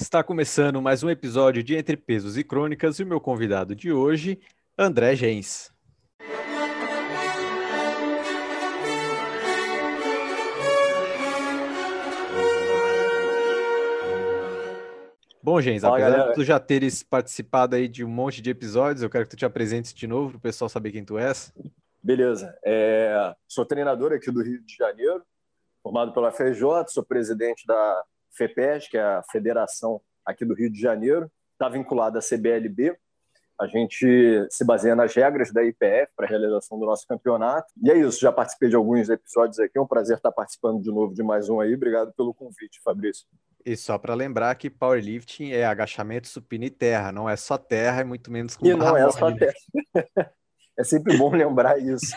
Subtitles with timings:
[0.00, 3.92] Está começando mais um episódio de Entre Pesos e Crônicas e o meu convidado de
[3.92, 4.38] hoje,
[4.78, 5.72] André Gens.
[15.42, 16.28] Bom, Gens, Fala, apesar galera.
[16.28, 19.36] de tu já teres participado aí de um monte de episódios, eu quero que tu
[19.36, 21.52] te apresentes de novo para o pessoal saber quem tu és.
[22.00, 22.56] Beleza.
[22.64, 25.24] É, sou treinador aqui do Rio de Janeiro,
[25.82, 28.04] formado pela FJ, sou presidente da
[28.38, 32.96] FEPES, que é a federação aqui do Rio de Janeiro, está vinculada à CBLB.
[33.60, 37.66] A gente se baseia nas regras da IPF para a realização do nosso campeonato.
[37.82, 40.90] E é isso, já participei de alguns episódios aqui, é um prazer estar participando de
[40.90, 41.74] novo de mais um aí.
[41.74, 43.26] Obrigado pelo convite, Fabrício.
[43.66, 48.02] E só para lembrar que powerlifting é agachamento, supino e terra, não é só terra,
[48.02, 49.52] e muito menos com E não é só terra.
[50.78, 52.16] é sempre bom lembrar isso.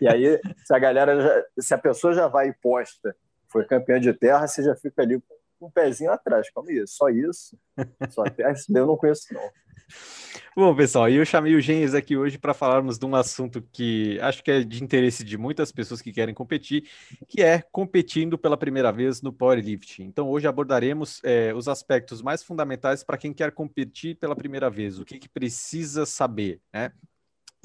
[0.00, 3.14] E aí, se a galera, já, se a pessoa já vai posta,
[3.48, 6.50] foi campeã de terra, você já fica ali com um pezinho atrás.
[6.50, 7.58] Calma aí, só isso?
[8.10, 9.50] Só até isso eu não conheço, não.
[10.56, 14.42] Bom, pessoal, eu chamei o Gênesis aqui hoje para falarmos de um assunto que acho
[14.42, 16.88] que é de interesse de muitas pessoas que querem competir,
[17.28, 20.04] que é competindo pela primeira vez no powerlifting.
[20.04, 24.98] Então, hoje abordaremos é, os aspectos mais fundamentais para quem quer competir pela primeira vez,
[24.98, 26.90] o que, que precisa saber, né?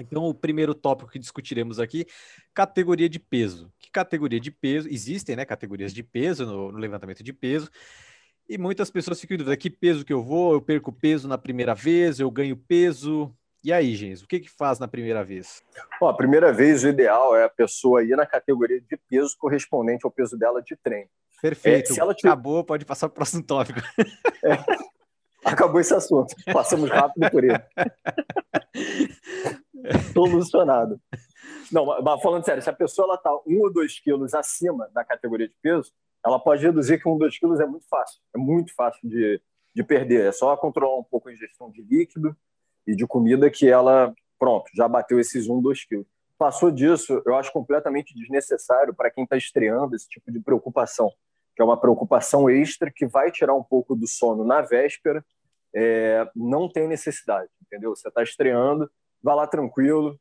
[0.09, 2.05] Então, o primeiro tópico que discutiremos aqui,
[2.53, 3.71] categoria de peso.
[3.79, 4.87] Que categoria de peso?
[4.89, 7.69] Existem, né, categorias de peso no, no levantamento de peso.
[8.49, 10.53] E muitas pessoas ficam em dúvida: que peso que eu vou?
[10.53, 12.19] Eu perco peso na primeira vez?
[12.19, 13.33] Eu ganho peso?
[13.63, 15.63] E aí, gente, o que que faz na primeira vez?
[15.99, 20.03] Bom, a primeira vez, o ideal é a pessoa ir na categoria de peso correspondente
[20.03, 21.09] ao peso dela de treino.
[21.41, 21.91] Perfeito.
[21.91, 22.27] É, se ela te...
[22.27, 23.79] Acabou, pode passar para o próximo tópico.
[24.43, 24.91] É.
[25.45, 26.35] Acabou esse assunto.
[26.51, 27.53] Passamos rápido por ele.
[30.13, 30.99] Solucionado.
[31.71, 35.47] Não, mas falando sério, se a pessoa está um ou dois quilos acima da categoria
[35.47, 35.91] de peso,
[36.25, 38.19] ela pode reduzir que um ou dois quilos é muito fácil.
[38.35, 39.41] É muito fácil de,
[39.73, 40.27] de perder.
[40.27, 42.35] É só controlar um pouco a ingestão de líquido
[42.85, 46.05] e de comida que ela, pronto, já bateu esses um, dois quilos.
[46.37, 51.11] Passou disso, eu acho completamente desnecessário para quem está estreando esse tipo de preocupação,
[51.55, 55.23] que é uma preocupação extra que vai tirar um pouco do sono na véspera.
[55.73, 57.95] É, não tem necessidade, entendeu?
[57.95, 58.89] Você está estreando,
[59.21, 60.19] vai lá tranquilo,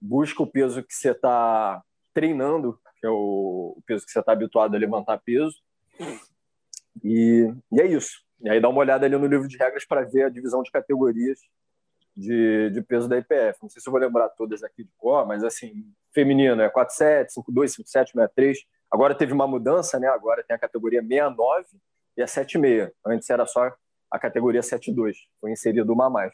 [0.00, 1.82] busca o peso que você está
[2.12, 5.56] treinando, que é o, peso que você está habituado a levantar peso,
[7.04, 8.24] e, e, é isso.
[8.40, 10.70] E aí dá uma olhada ali no livro de regras para ver a divisão de
[10.70, 11.40] categorias
[12.16, 13.58] de, de peso da IPF.
[13.62, 17.34] Não sei se eu vou lembrar todas aqui de cor, mas assim, feminino é 47,
[17.34, 18.58] 52, 57, 63.
[18.90, 20.08] Agora teve uma mudança, né?
[20.08, 21.66] Agora tem a categoria 69
[22.16, 22.90] e a 76.
[23.04, 23.70] Antes era só
[24.10, 25.18] a categoria 72.
[25.40, 26.32] Foi inserido uma a mais.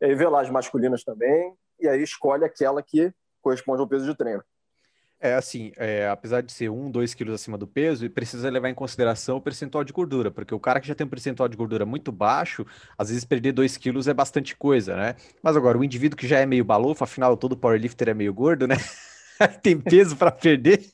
[0.00, 4.04] E aí vê lá as masculinas também, e aí escolhe aquela que corresponde ao peso
[4.04, 4.42] de treino.
[5.18, 8.74] É assim, é, apesar de ser um, dois quilos acima do peso, precisa levar em
[8.74, 11.86] consideração o percentual de gordura, porque o cara que já tem um percentual de gordura
[11.86, 12.66] muito baixo,
[12.98, 15.14] às vezes perder dois quilos é bastante coisa, né?
[15.42, 18.66] Mas agora, o indivíduo que já é meio balofo, afinal todo powerlifter é meio gordo,
[18.66, 18.76] né?
[19.62, 20.84] tem peso para perder.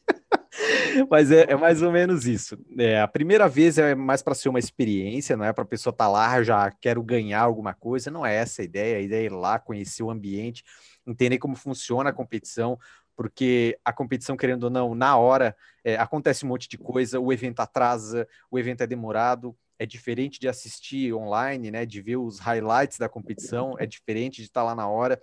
[1.11, 2.59] Mas é, é, mais ou menos isso.
[2.79, 5.93] É, a primeira vez é mais para ser uma experiência, não é para a pessoa
[5.93, 8.99] estar tá lá, já quero ganhar alguma coisa, não é essa a ideia.
[8.99, 10.65] A ideia é ir lá, conhecer o ambiente,
[11.07, 12.79] entender como funciona a competição,
[13.17, 17.33] porque a competição, querendo ou não, na hora é, acontece um monte de coisa, o
[17.33, 22.39] evento atrasa, o evento é demorado, é diferente de assistir online, né, de ver os
[22.39, 25.21] highlights da competição, é diferente de estar lá na hora.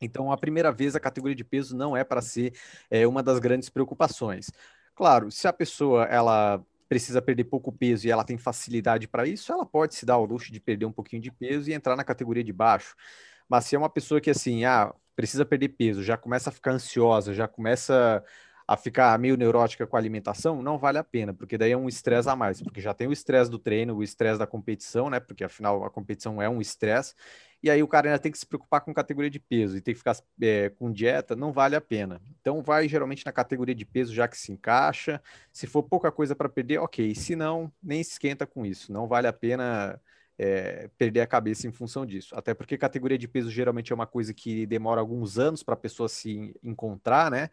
[0.00, 2.54] Então, a primeira vez, a categoria de peso não é para ser
[2.90, 4.50] é, uma das grandes preocupações.
[4.94, 9.52] Claro, se a pessoa ela precisa perder pouco peso e ela tem facilidade para isso,
[9.52, 12.04] ela pode se dar ao luxo de perder um pouquinho de peso e entrar na
[12.04, 12.94] categoria de baixo.
[13.48, 16.72] Mas se é uma pessoa que assim, ah, precisa perder peso, já começa a ficar
[16.72, 18.22] ansiosa, já começa
[18.66, 21.88] a ficar meio neurótica com a alimentação, não vale a pena, porque daí é um
[21.88, 25.20] estresse a mais, porque já tem o estresse do treino, o estresse da competição, né?
[25.20, 27.14] Porque afinal a competição é um estresse,
[27.64, 29.94] e aí o cara ainda tem que se preocupar com categoria de peso e tem
[29.94, 32.20] que ficar é, com dieta, não vale a pena.
[32.38, 35.18] Então vai geralmente na categoria de peso já que se encaixa.
[35.50, 37.14] Se for pouca coisa para perder, ok.
[37.14, 38.92] Se não, nem se esquenta com isso.
[38.92, 39.98] Não vale a pena
[40.38, 42.36] é, perder a cabeça em função disso.
[42.36, 45.78] Até porque categoria de peso geralmente é uma coisa que demora alguns anos para a
[45.78, 47.48] pessoa se encontrar, né?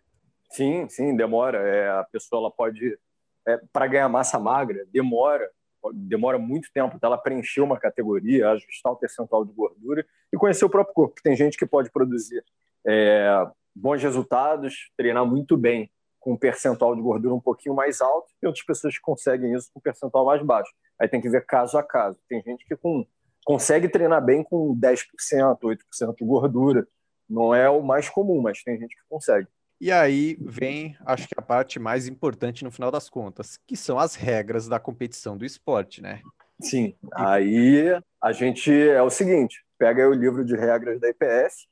[0.50, 1.60] Sim, sim, demora.
[1.60, 3.00] É, a pessoa ela pode,
[3.48, 5.50] é, para ganhar massa magra, demora
[5.94, 10.66] demora muito tempo até ela preencher uma categoria, ajustar o percentual de gordura e conhecer
[10.66, 11.22] o próprio corpo.
[11.24, 12.44] Tem gente que pode produzir
[12.86, 15.89] é, bons resultados, treinar muito bem
[16.19, 19.72] com um percentual de gordura um pouquinho mais alto e outras pessoas que conseguem isso
[19.74, 20.72] com um percentual mais baixo.
[21.00, 22.19] Aí tem que ver caso a caso.
[22.30, 23.06] Tem gente que com,
[23.44, 26.88] consegue treinar bem com 10%, 8% de gordura.
[27.27, 29.48] Não é o mais comum, mas tem gente que consegue.
[29.81, 33.98] E aí vem, acho que a parte mais importante no final das contas, que são
[33.98, 36.22] as regras da competição do esporte, né?
[36.62, 36.94] Sim.
[37.12, 41.66] Aí a gente é o seguinte: pega o livro de regras da IPF,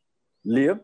[0.44, 0.76] lê,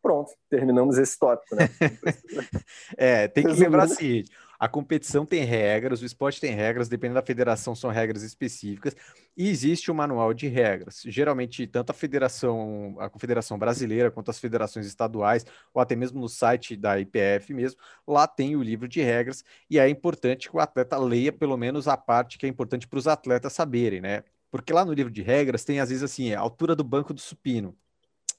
[0.00, 1.68] pronto, terminamos esse tópico, né?
[2.96, 4.22] é, tem que lembrar assim:
[4.58, 8.96] a competição tem regras, o esporte tem regras, dependendo da federação, são regras específicas,
[9.36, 11.02] e existe um manual de regras.
[11.06, 16.28] Geralmente, tanto a federação, a Confederação Brasileira, quanto as federações estaduais, ou até mesmo no
[16.28, 20.60] site da IPF mesmo, lá tem o livro de regras, e é importante que o
[20.60, 24.24] atleta leia pelo menos a parte que é importante para os atletas saberem, né?
[24.50, 27.20] Porque lá no livro de regras tem, às vezes, assim, a altura do banco do
[27.20, 27.76] supino.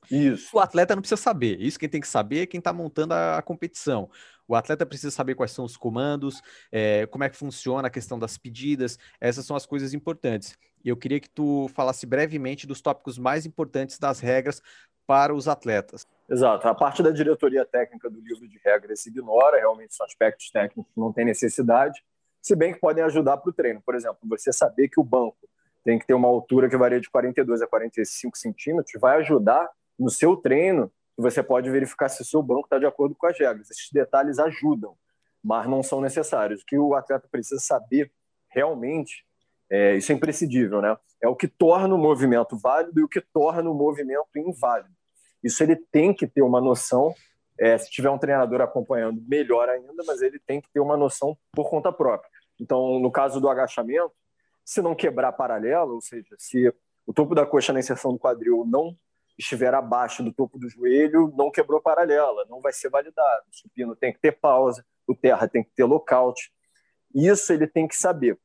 [0.10, 0.56] Isso.
[0.56, 1.62] O atleta não precisa saber.
[1.62, 4.10] Isso quem tem que saber é quem está montando a, a, competição.
[4.50, 6.42] O atleta precisa saber quais são os comandos,
[6.72, 8.98] é, como é que funciona a questão das pedidas.
[9.22, 10.58] Essas são as coisas importantes.
[10.84, 14.60] E eu queria que tu falasse brevemente dos tópicos mais importantes das regras
[15.06, 16.04] para os atletas.
[16.28, 16.68] Exato.
[16.68, 20.92] A parte da diretoria técnica do livro de regras se ignora, realmente são aspectos técnicos
[20.92, 22.04] que não tem necessidade,
[22.42, 23.82] se bem que podem ajudar para o treino.
[23.86, 25.38] Por exemplo, você saber que o banco
[25.84, 30.10] tem que ter uma altura que varia de 42 a 45 centímetros, vai ajudar no
[30.10, 33.70] seu treino você pode verificar se o seu banco está de acordo com as regras.
[33.70, 34.96] Esses detalhes ajudam,
[35.44, 36.62] mas não são necessários.
[36.62, 38.12] O que o atleta precisa saber
[38.50, 39.26] realmente,
[39.70, 40.96] é, isso é imprescindível, né?
[41.22, 44.94] É o que torna o movimento válido e o que torna o movimento inválido.
[45.44, 47.14] Isso ele tem que ter uma noção.
[47.60, 51.38] É, se tiver um treinador acompanhando, melhor ainda, mas ele tem que ter uma noção
[51.52, 52.30] por conta própria.
[52.60, 54.14] Então, no caso do agachamento,
[54.64, 56.74] se não quebrar paralelo, ou seja, se
[57.06, 58.96] o topo da coxa na inserção do quadril não
[59.40, 63.46] estiver abaixo do topo do joelho, não quebrou paralela, não vai ser validado.
[63.50, 66.52] O supino tem que ter pausa, o terra tem que ter lockout.
[67.16, 68.38] Isso ele tem que saber.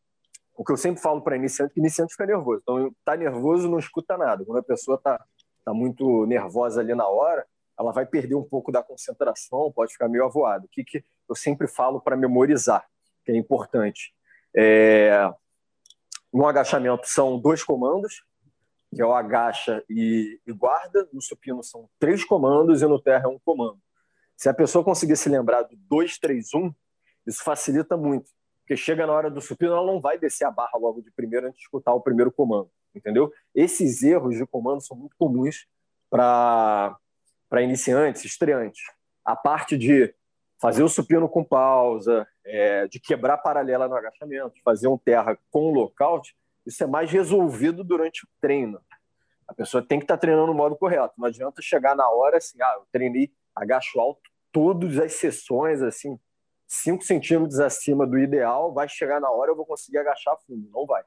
[0.57, 2.61] O que eu sempre falo para iniciante, que iniciante fica nervoso.
[2.63, 4.45] Então, tá nervoso, não escuta nada.
[4.45, 5.21] Quando a pessoa tá,
[5.65, 7.45] tá muito nervosa ali na hora,
[7.77, 10.65] ela vai perder um pouco da concentração, pode ficar meio avoada.
[10.65, 12.87] O que, que eu sempre falo para memorizar,
[13.25, 14.15] que é importante?
[14.57, 15.29] É...
[16.33, 18.23] No agachamento são dois comandos,
[18.95, 21.09] que é o agacha e, e guarda.
[21.13, 23.79] No supino são três comandos e no terra é um comando.
[24.37, 26.75] Se a pessoa conseguir se lembrar do 2, 3, 1,
[27.27, 28.31] isso facilita muito.
[28.61, 31.47] Porque chega na hora do supino, ela não vai descer a barra logo de primeiro
[31.47, 32.71] antes de escutar o primeiro comando.
[32.95, 33.33] Entendeu?
[33.55, 35.67] Esses erros de comando são muito comuns
[36.09, 36.97] para
[37.61, 38.83] iniciantes, estreantes.
[39.25, 40.15] A parte de
[40.61, 45.73] fazer o supino com pausa, é, de quebrar paralela no agachamento, fazer um terra com
[45.73, 46.35] lockout,
[46.67, 48.81] isso é mais resolvido durante o treino.
[49.47, 51.15] A pessoa tem que estar tá treinando no modo correto.
[51.19, 54.23] Não adianta chegar na hora assim, ah, eu treinei agacho alto
[54.55, 56.17] todas as sessões, assim,
[56.69, 60.71] 5 centímetros acima do ideal, vai chegar na hora eu vou conseguir agachar fundo.
[60.71, 61.03] Não vai.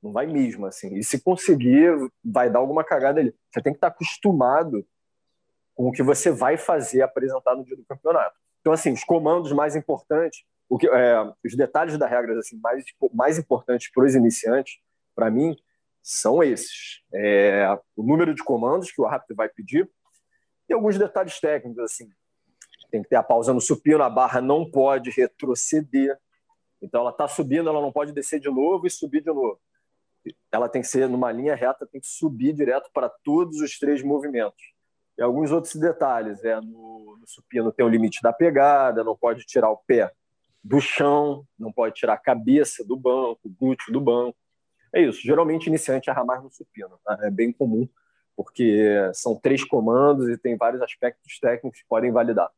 [0.00, 0.96] Não vai mesmo, assim.
[0.96, 1.90] E se conseguir,
[2.24, 3.34] vai dar alguma cagada ali.
[3.50, 4.86] Você tem que estar tá acostumado
[5.74, 8.36] com o que você vai fazer apresentar no dia do campeonato.
[8.60, 12.84] Então, assim, os comandos mais importantes o que, é, os detalhes da regra assim, mais,
[13.12, 14.78] mais importantes para os iniciantes,
[15.16, 15.56] para mim,
[16.00, 17.02] são esses.
[17.12, 19.90] É, o número de comandos que o árbitro vai pedir
[20.68, 21.82] e alguns detalhes técnicos.
[21.82, 22.08] assim
[22.88, 26.16] Tem que ter a pausa no supino, a barra não pode retroceder.
[26.80, 29.60] Então, ela está subindo, ela não pode descer de novo e subir de novo.
[30.52, 34.04] Ela tem que ser numa linha reta, tem que subir direto para todos os três
[34.04, 34.62] movimentos.
[35.18, 36.44] E alguns outros detalhes.
[36.44, 40.12] É, no, no supino tem o limite da pegada, não pode tirar o pé
[40.62, 44.36] do chão, não pode tirar a cabeça do banco, o glúteo do banco.
[44.94, 45.20] É isso.
[45.22, 46.98] Geralmente, iniciante erra mais no supino.
[47.04, 47.18] Tá?
[47.22, 47.88] É bem comum,
[48.36, 52.50] porque são três comandos e tem vários aspectos técnicos que podem validar.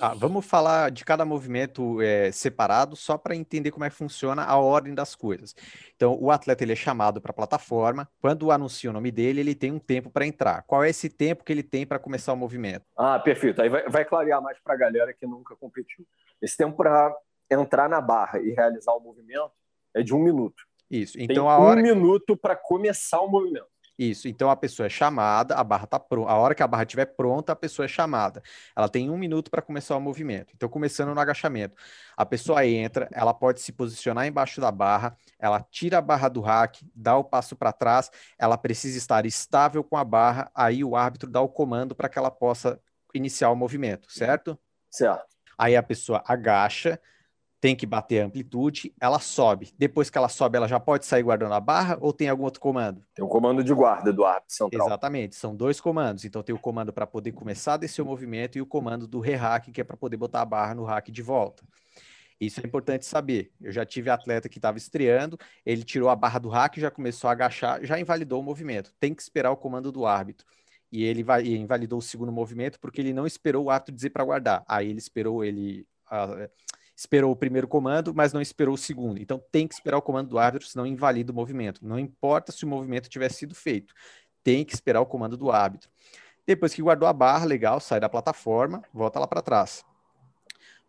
[0.00, 4.44] Ah, vamos falar de cada movimento é, separado, só para entender como é que funciona
[4.44, 5.54] a ordem das coisas.
[5.96, 8.08] Então, o atleta ele é chamado para a plataforma.
[8.20, 10.62] Quando anuncia o nome dele, ele tem um tempo para entrar.
[10.66, 12.84] Qual é esse tempo que ele tem para começar o movimento?
[12.96, 13.62] Ah, perfeito.
[13.62, 16.06] Aí vai, vai clarear mais para a galera que nunca competiu.
[16.40, 17.14] Esse tempo para
[17.50, 19.52] entrar na barra e realizar o movimento
[19.94, 20.62] é de um minuto.
[20.90, 21.18] Isso.
[21.18, 23.66] Então Tem a hora um minuto para começar o movimento.
[23.98, 24.28] Isso.
[24.28, 26.30] Então a pessoa é chamada, a barra está pronta.
[26.30, 28.40] A hora que a barra estiver pronta, a pessoa é chamada.
[28.76, 30.52] Ela tem um minuto para começar o movimento.
[30.54, 31.74] Então, começando no agachamento,
[32.16, 36.40] a pessoa entra, ela pode se posicionar embaixo da barra, ela tira a barra do
[36.40, 40.94] rack, dá o passo para trás, ela precisa estar estável com a barra, aí o
[40.94, 42.80] árbitro dá o comando para que ela possa
[43.12, 44.56] iniciar o movimento, certo?
[44.88, 45.26] Certo.
[45.58, 47.00] Aí a pessoa agacha,
[47.60, 49.72] tem que bater a amplitude, ela sobe.
[49.76, 52.60] Depois que ela sobe, ela já pode sair guardando a barra ou tem algum outro
[52.60, 53.04] comando?
[53.14, 54.86] Tem o comando de guarda do árbitro central.
[54.86, 56.24] Exatamente, são dois comandos.
[56.24, 59.18] Então tem o comando para poder começar a descer o movimento e o comando do
[59.18, 61.64] re-hack, que é para poder botar a barra no hack de volta.
[62.40, 63.50] Isso é importante saber.
[63.60, 65.36] Eu já tive atleta que estava estreando,
[65.66, 68.92] ele tirou a barra do hack, já começou a agachar, já invalidou o movimento.
[69.00, 70.46] Tem que esperar o comando do árbitro.
[70.90, 74.24] E ele vai, invalidou o segundo movimento porque ele não esperou o árbitro dizer para
[74.24, 74.64] guardar.
[74.68, 75.84] Aí ele esperou ele
[76.98, 79.22] esperou o primeiro comando, mas não esperou o segundo.
[79.22, 81.86] Então tem que esperar o comando do árbitro, senão invalida o movimento.
[81.86, 83.94] Não importa se o movimento tiver sido feito,
[84.42, 85.88] tem que esperar o comando do árbitro.
[86.44, 89.84] Depois que guardou a barra, legal, sai da plataforma, volta lá para trás.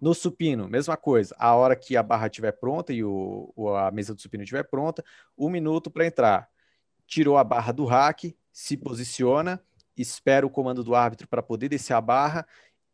[0.02, 1.36] No supino, mesma coisa.
[1.38, 5.06] A hora que a barra estiver pronta e o, a mesa do supino estiver pronta,
[5.38, 6.50] um minuto para entrar.
[7.06, 9.62] Tirou a barra do rack, se posiciona,
[9.96, 12.48] espera o comando do árbitro para poder descer a barra,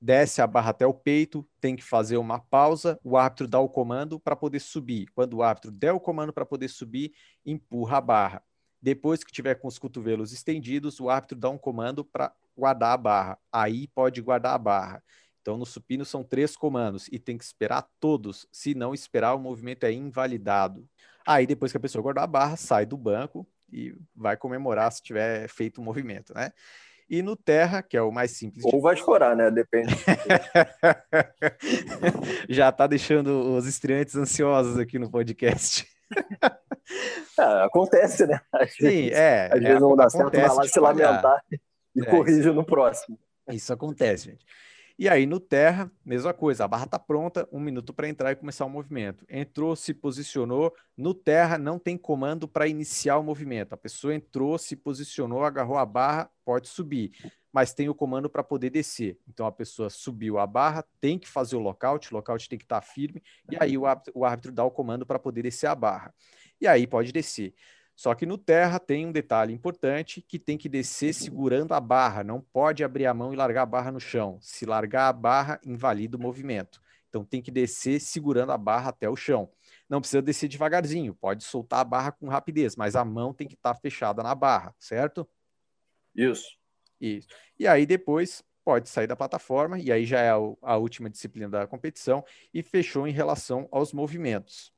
[0.05, 3.67] desce a barra até o peito, tem que fazer uma pausa, o árbitro dá o
[3.67, 5.07] comando para poder subir.
[5.15, 7.11] Quando o árbitro der o comando para poder subir,
[7.43, 8.43] empurra a barra.
[8.79, 12.97] Depois que tiver com os cotovelos estendidos, o árbitro dá um comando para guardar a
[12.97, 13.39] barra.
[13.51, 15.03] Aí pode guardar a barra.
[15.41, 18.47] Então, no supino são três comandos e tem que esperar todos.
[18.51, 20.87] Se não esperar, o movimento é invalidado.
[21.25, 25.01] Aí, depois que a pessoa guardar a barra, sai do banco e vai comemorar se
[25.01, 26.51] tiver feito o um movimento, né?
[27.07, 28.65] E no terra, que é o mais simples.
[28.65, 29.51] Ou vai chorar, né?
[29.51, 29.93] Depende.
[32.49, 35.87] Já tá deixando os estreantes ansiosos aqui no podcast.
[37.37, 38.41] É, acontece, né?
[38.51, 39.45] Às Sim, vezes, é.
[39.45, 41.43] Às é, vezes não dá certo, vai lá se lamentar
[41.95, 43.19] e é, corrige no próximo.
[43.51, 44.43] Isso acontece, gente.
[44.97, 48.35] E aí no terra, mesma coisa, a barra está pronta, um minuto para entrar e
[48.35, 49.25] começar o movimento.
[49.29, 50.73] Entrou, se posicionou.
[50.95, 53.73] No terra não tem comando para iniciar o movimento.
[53.73, 57.11] A pessoa entrou, se posicionou, agarrou a barra, pode subir.
[57.51, 59.19] Mas tem o comando para poder descer.
[59.27, 62.63] Então a pessoa subiu a barra, tem que fazer o lockout, o lockout tem que
[62.63, 63.21] estar tá firme,
[63.51, 66.13] e aí o árbitro, o árbitro dá o comando para poder descer a barra.
[66.59, 67.53] E aí pode descer.
[67.95, 72.23] Só que no terra tem um detalhe importante que tem que descer segurando a barra,
[72.23, 74.37] não pode abrir a mão e largar a barra no chão.
[74.41, 76.81] Se largar a barra, invalida o movimento.
[77.07, 79.49] Então tem que descer segurando a barra até o chão.
[79.87, 83.53] Não precisa descer devagarzinho, pode soltar a barra com rapidez, mas a mão tem que
[83.53, 85.25] estar tá fechada na barra, certo?
[86.13, 86.57] Isso.
[86.99, 87.27] Isso.
[87.57, 91.67] E aí depois pode sair da plataforma, e aí já é a última disciplina da
[91.67, 94.74] competição, e fechou em relação aos movimentos.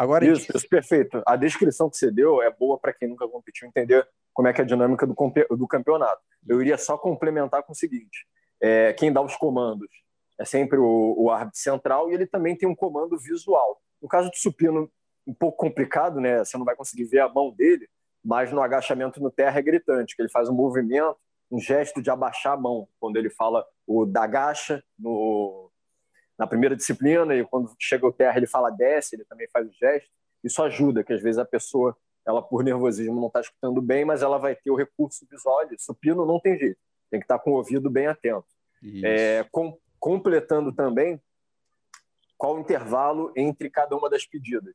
[0.00, 0.56] Agora, isso, gente...
[0.56, 1.22] isso, perfeito.
[1.26, 4.62] A descrição que você deu é boa para quem nunca competiu entender como é que
[4.62, 6.22] é a dinâmica do, do campeonato.
[6.48, 8.26] Eu iria só complementar com o seguinte:
[8.62, 9.90] é, quem dá os comandos
[10.38, 13.78] é sempre o, o árbitro central e ele também tem um comando visual.
[14.00, 14.90] No caso do supino,
[15.26, 16.38] um pouco complicado, né?
[16.38, 17.86] Você não vai conseguir ver a mão dele,
[18.24, 21.18] mas no agachamento no terra é gritante, que ele faz um movimento,
[21.50, 25.69] um gesto de abaixar a mão quando ele fala o da gacha no
[26.40, 29.72] na primeira disciplina e quando chega o terra ele fala desce, ele também faz o
[29.74, 30.08] gesto.
[30.42, 31.94] Isso ajuda, que às vezes a pessoa,
[32.26, 35.60] ela por nervosismo não está escutando bem, mas ela vai ter o recurso visual.
[35.78, 36.78] Supino não tem jeito,
[37.10, 38.46] tem que estar tá com o ouvido bem atento.
[39.04, 41.20] É, com, completando também
[42.38, 44.74] qual o intervalo entre cada uma das pedidas.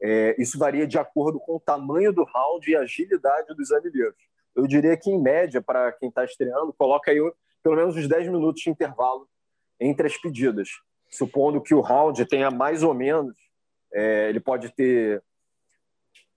[0.00, 4.16] É, isso varia de acordo com o tamanho do round e a agilidade dos anilheiros.
[4.56, 7.18] Eu diria que, em média, para quem está estreando, coloca aí
[7.62, 9.28] pelo menos uns 10 minutos de intervalo
[9.78, 10.70] entre as pedidas
[11.14, 13.34] supondo que o round tenha mais ou menos,
[13.92, 15.22] é, ele pode ter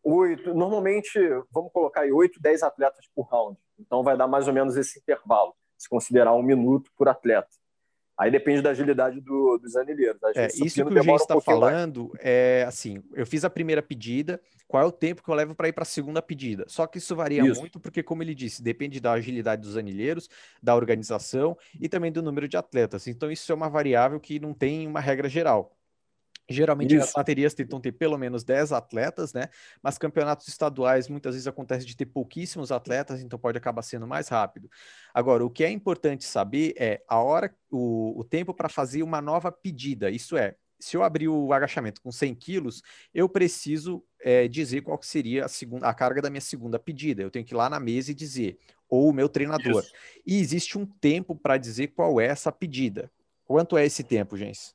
[0.04, 1.20] oito, normalmente,
[1.52, 3.58] vamos colocar aí oito, dez atletas por round.
[3.80, 7.50] Então vai dar mais ou menos esse intervalo, se considerar um minuto por atleta.
[8.18, 10.20] Aí depende da agilidade do, dos anilheiros.
[10.36, 12.20] É, isso que o Gê está um falando mais.
[12.24, 15.68] é assim: eu fiz a primeira pedida, qual é o tempo que eu levo para
[15.68, 16.66] ir para a segunda pedida?
[16.68, 17.62] Só que isso varia isso.
[17.62, 20.28] muito, porque, como ele disse, depende da agilidade dos anilheiros,
[20.62, 23.08] da organização e também do número de atletas.
[23.08, 25.77] Então, isso é uma variável que não tem uma regra geral.
[26.50, 27.04] Geralmente Isso.
[27.04, 29.50] as baterias tentam ter pelo menos 10 atletas, né?
[29.84, 34.30] Mas campeonatos estaduais muitas vezes acontece de ter pouquíssimos atletas, então pode acabar sendo mais
[34.30, 34.70] rápido.
[35.14, 39.22] Agora, o que é importante saber é a hora, o, o tempo para fazer uma
[39.22, 40.10] nova pedida.
[40.10, 42.82] Isso é, se eu abrir o agachamento com 100 quilos,
[43.14, 47.22] eu preciso é, dizer qual seria a, segunda, a carga da minha segunda pedida.
[47.22, 49.82] Eu tenho que ir lá na mesa e dizer, ou o meu treinador.
[49.82, 49.92] Isso.
[50.26, 53.12] E existe um tempo para dizer qual é essa pedida.
[53.44, 54.74] Quanto é esse tempo, gente?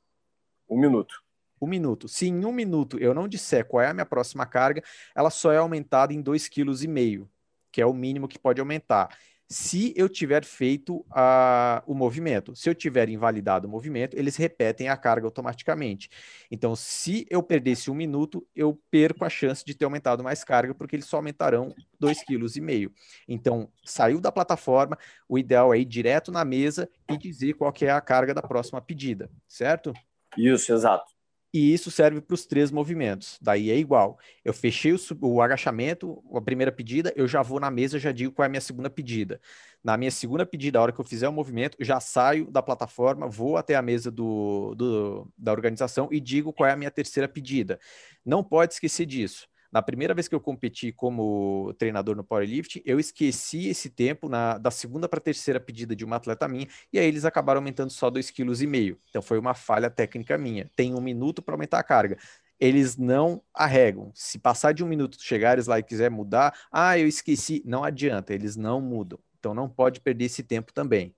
[0.69, 1.23] Um minuto
[1.65, 2.09] um minuto.
[2.09, 4.83] Se em um minuto eu não disser qual é a minha próxima carga,
[5.15, 7.29] ela só é aumentada em 2,5 kg,
[7.71, 9.17] que é o mínimo que pode aumentar.
[9.53, 14.89] Se eu tiver feito a, o movimento, se eu tiver invalidado o movimento, eles repetem
[14.89, 16.09] a carga automaticamente.
[16.51, 20.75] Então, se eu perdesse um minuto, eu perco a chance de ter aumentado mais carga,
[20.75, 22.91] porque eles só aumentarão 2,5 kg.
[23.29, 24.97] Então, saiu da plataforma,
[25.29, 28.81] o ideal é ir direto na mesa e dizer qual é a carga da próxima
[28.81, 29.93] pedida, certo?
[30.35, 31.12] Isso, exato
[31.53, 33.39] e isso serve para os três movimentos.
[33.41, 34.19] Daí é igual.
[34.45, 38.33] Eu fechei o, o, agachamento, a primeira pedida, eu já vou na mesa, já digo
[38.33, 39.41] qual é a minha segunda pedida.
[39.85, 43.29] Na minha segunda pedida, a hora que eu fizer o movimento, já saio da plataforma,
[43.29, 47.29] vou até a mesa do, do, da organização e digo qual é a minha terceira
[47.29, 47.79] pedida.
[48.25, 49.47] Não pode esquecer disso.
[49.73, 54.59] Na primeira vez que eu competi como treinador no powerlifting, eu esqueci esse tempo na,
[54.59, 58.11] da segunda para terceira pedida de uma atleta minha, e aí eles acabaram aumentando só
[58.11, 58.99] 2,5 kg.
[59.09, 60.71] Então foi uma falha técnica minha.
[60.77, 62.19] Tem um minuto para aumentar a carga
[62.63, 64.13] eles não arregam.
[64.15, 68.33] Se passar de um minuto, chegares lá e quiser mudar, ah, eu esqueci, não adianta,
[68.33, 69.19] eles não mudam.
[69.37, 71.13] Então não pode perder esse tempo também,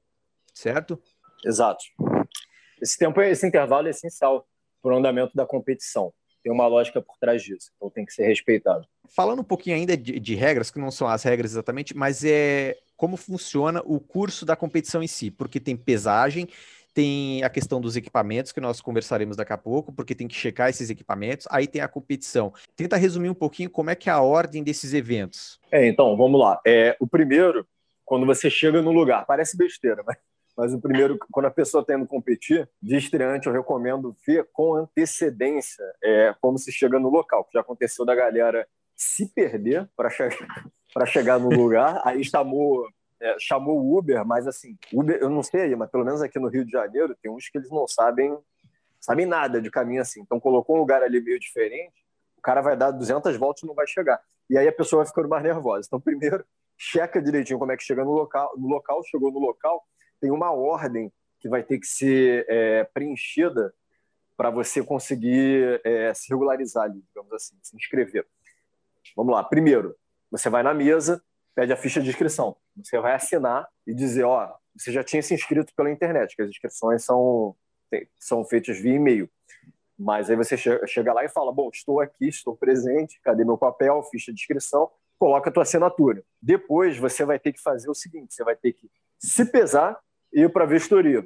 [0.54, 0.98] certo?
[1.44, 1.84] Exato.
[2.80, 4.48] Esse tempo, esse intervalo é essencial
[4.82, 6.14] para o andamento da competição.
[6.44, 8.86] Tem uma lógica por trás disso, então tem que ser respeitado.
[9.08, 12.76] Falando um pouquinho ainda de, de regras, que não são as regras exatamente, mas é
[12.98, 16.46] como funciona o curso da competição em si, porque tem pesagem,
[16.92, 20.68] tem a questão dos equipamentos, que nós conversaremos daqui a pouco, porque tem que checar
[20.68, 22.52] esses equipamentos, aí tem a competição.
[22.76, 25.58] Tenta resumir um pouquinho como é que é a ordem desses eventos.
[25.72, 26.60] É, então, vamos lá.
[26.66, 27.66] É, o primeiro,
[28.04, 30.18] quando você chega no lugar, parece besteira, mas,
[30.56, 34.74] mas o primeiro, quando a pessoa está indo competir, de estreante, eu recomendo ver com
[34.74, 40.36] antecedência é, como se chega no local, já aconteceu da galera se perder para chegar,
[41.06, 42.86] chegar no lugar, aí chamou
[43.20, 46.38] é, chamou o Uber, mas assim, Uber, eu não sei aí, mas pelo menos aqui
[46.38, 48.36] no Rio de Janeiro tem uns que eles não sabem,
[49.00, 50.20] sabem nada de caminho assim.
[50.20, 52.04] Então colocou um lugar ali meio diferente,
[52.36, 54.20] o cara vai dar 200 voltas e não vai chegar.
[54.50, 55.86] E aí a pessoa vai ficando mais nervosa.
[55.86, 56.44] Então primeiro
[56.76, 59.82] checa direitinho como é que chega no local, no local chegou no local,
[60.24, 63.74] tem uma ordem que vai ter que ser é, preenchida
[64.38, 68.26] para você conseguir é, se regularizar ali, digamos assim, se inscrever.
[69.14, 69.44] Vamos lá.
[69.44, 69.94] Primeiro,
[70.30, 71.22] você vai na mesa,
[71.54, 72.56] pede a ficha de inscrição.
[72.74, 76.48] Você vai assinar e dizer, ó, você já tinha se inscrito pela internet, que as
[76.48, 77.54] inscrições são,
[78.18, 79.28] são feitas via e-mail.
[79.98, 84.02] Mas aí você chega lá e fala, bom, estou aqui, estou presente, cadê meu papel,
[84.04, 86.24] ficha de inscrição, coloca a tua assinatura.
[86.40, 90.02] Depois você vai ter que fazer o seguinte, você vai ter que se pesar
[90.34, 91.24] e para vistoria.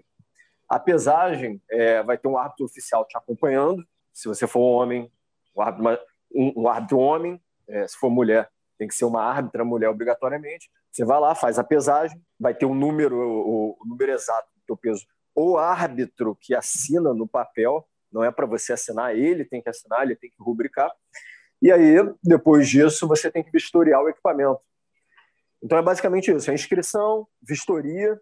[0.69, 5.11] A pesagem é, vai ter um árbitro oficial te acompanhando, se você for homem,
[5.57, 5.99] um árbitro,
[6.35, 10.71] um, um árbitro homem, é, se for mulher, tem que ser uma árbitra mulher obrigatoriamente.
[10.93, 14.62] Você vai lá, faz a pesagem, vai ter um número, o, o número exato do
[14.67, 15.07] teu peso.
[15.35, 20.03] O árbitro que assina no papel, não é para você assinar, ele tem que assinar,
[20.03, 20.91] ele tem que rubricar.
[21.62, 24.61] E aí, depois disso, você tem que vistoriar o equipamento.
[25.62, 28.21] Então é basicamente isso: é inscrição, vistoria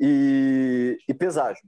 [0.00, 1.62] e, e pesagem.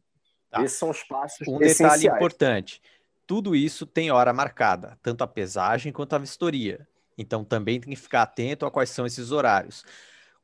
[0.50, 0.62] Tá.
[0.62, 2.00] Esses são os passos um essenciais.
[2.00, 2.80] detalhe importante:
[3.26, 6.86] tudo isso tem hora marcada, tanto a pesagem quanto a vistoria.
[7.16, 9.84] Então também tem que ficar atento a quais são esses horários.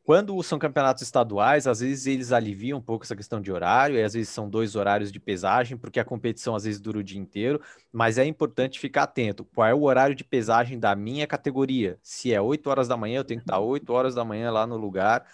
[0.03, 4.03] Quando são campeonatos estaduais, às vezes eles aliviam um pouco essa questão de horário, e
[4.03, 7.21] às vezes são dois horários de pesagem, porque a competição às vezes dura o dia
[7.21, 7.61] inteiro,
[7.93, 9.45] mas é importante ficar atento.
[9.45, 11.99] Qual é o horário de pesagem da minha categoria?
[12.03, 14.66] Se é 8 horas da manhã, eu tenho que estar 8 horas da manhã lá
[14.66, 15.25] no lugar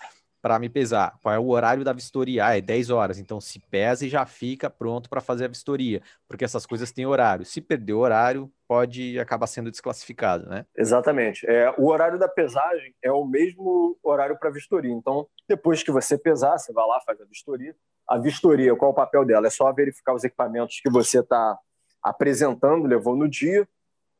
[0.46, 1.18] para me pesar.
[1.20, 2.46] Qual é o horário da vistoria?
[2.46, 3.18] Ah, é 10 horas.
[3.18, 7.04] Então se pesa e já fica pronto para fazer a vistoria, porque essas coisas têm
[7.04, 7.44] horário.
[7.44, 10.64] Se perder o horário, pode acabar sendo desclassificado, né?
[10.78, 11.44] Exatamente.
[11.48, 14.92] É, o horário da pesagem é o mesmo horário para vistoria.
[14.92, 17.74] Então, depois que você pesar, você vai lá, faz a vistoria.
[18.08, 19.48] A vistoria, qual é o papel dela?
[19.48, 21.58] É só verificar os equipamentos que você está
[22.00, 23.66] apresentando, levou no dia,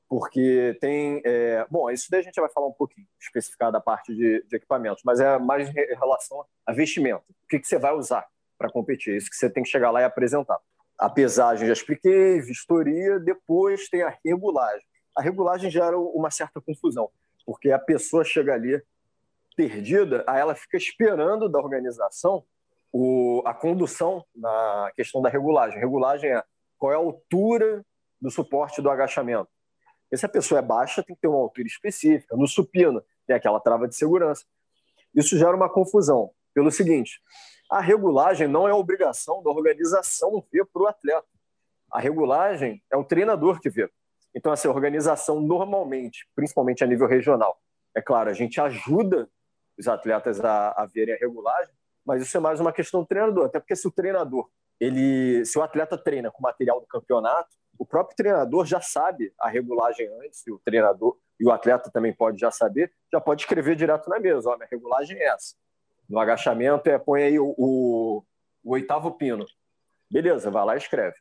[0.09, 1.21] porque tem.
[1.25, 4.57] É, bom, isso daí a gente vai falar um pouquinho, especificar da parte de, de
[4.57, 7.25] equipamentos, mas é mais em relação a vestimento.
[7.29, 8.27] O que, que você vai usar
[8.59, 9.17] para competir?
[9.17, 10.59] Isso que você tem que chegar lá e apresentar.
[10.99, 14.87] A pesagem já expliquei, vistoria, depois tem a regulagem.
[15.15, 17.11] A regulagem gera uma certa confusão,
[17.45, 18.83] porque a pessoa chega ali
[19.57, 22.45] perdida, aí ela fica esperando da organização
[22.93, 25.79] o, a condução na questão da regulagem.
[25.79, 26.43] Regulagem é
[26.79, 27.85] qual é a altura
[28.21, 29.49] do suporte do agachamento
[30.11, 32.37] e se a pessoa é baixa, tem que ter uma altura específica.
[32.37, 34.45] No supino, tem aquela trava de segurança.
[35.15, 36.31] Isso gera uma confusão.
[36.55, 37.21] Pelo seguinte,
[37.71, 41.27] a regulagem não é obrigação da organização ver para o atleta.
[41.91, 43.91] A regulagem é o treinador que vê.
[44.35, 47.59] Então, essa organização normalmente, principalmente a nível regional,
[47.95, 49.29] é claro, a gente ajuda
[49.79, 53.47] os atletas a, a verem a regulagem, mas isso é mais uma questão do treinador.
[53.47, 54.49] Até porque se o treinador,
[54.81, 59.49] ele, se o atleta treina com material do campeonato, o próprio treinador já sabe a
[59.49, 63.77] regulagem antes, e o treinador e o atleta também pode já saber, já pode escrever
[63.77, 65.55] direto na mesa, ó, minha regulagem é essa.
[66.09, 68.25] No agachamento é põe aí o, o,
[68.65, 69.45] o oitavo pino.
[70.11, 71.17] Beleza, vai lá e escreve.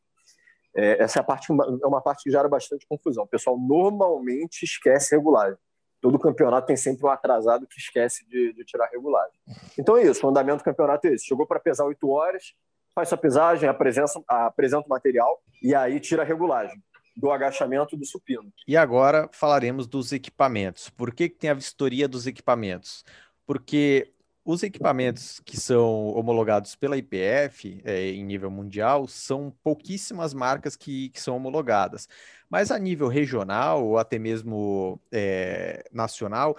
[0.76, 3.24] É, essa é, a parte, é uma parte que gera bastante confusão.
[3.24, 5.58] O pessoal normalmente esquece regulagem.
[6.02, 9.39] Todo campeonato tem sempre um atrasado que esquece de, de tirar regulagem.
[9.80, 11.26] Então é isso, o andamento do campeonato é esse.
[11.26, 12.54] Chegou para pesar oito horas,
[12.95, 16.81] faz sua pesagem, apresenta, apresenta o material e aí tira a regulagem
[17.15, 18.51] do agachamento do supino.
[18.67, 20.89] E agora falaremos dos equipamentos.
[20.89, 23.05] Por que, que tem a vistoria dos equipamentos?
[23.45, 30.75] Porque os equipamentos que são homologados pela IPF é, em nível mundial são pouquíssimas marcas
[30.75, 32.08] que, que, são homologadas.
[32.49, 36.55] Mas a nível regional ou até mesmo é, nacional,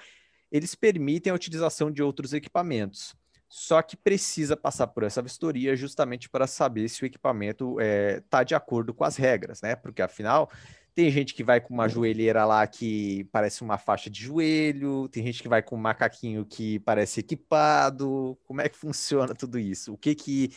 [0.51, 3.15] eles permitem a utilização de outros equipamentos.
[3.49, 8.45] Só que precisa passar por essa vistoria justamente para saber se o equipamento está é,
[8.45, 9.77] de acordo com as regras, né?
[9.77, 10.51] Porque afinal
[10.97, 15.23] tem gente que vai com uma joelheira lá que parece uma faixa de joelho, tem
[15.23, 18.37] gente que vai com um macaquinho que parece equipado.
[18.47, 19.93] Como é que funciona tudo isso?
[19.93, 20.51] O que que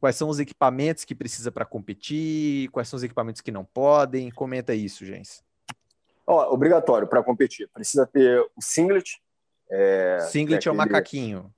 [0.00, 2.70] quais são os equipamentos que precisa para competir?
[2.70, 4.30] Quais são os equipamentos que não podem?
[4.30, 5.44] Comenta isso, gente.
[6.26, 7.68] Ó, obrigatório para competir.
[7.68, 9.20] Precisa ter o singlet.
[9.70, 11.52] É, singlet é, é o macaquinho.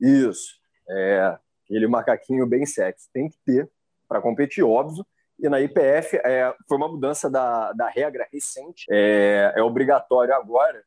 [0.00, 0.54] Isso.
[0.88, 3.08] É, aquele macaquinho bem sexy.
[3.12, 3.70] Tem que ter
[4.08, 5.06] para competir, óbvio.
[5.38, 8.86] E na IPF é, foi uma mudança da, da regra recente.
[8.90, 10.82] É, é obrigatório agora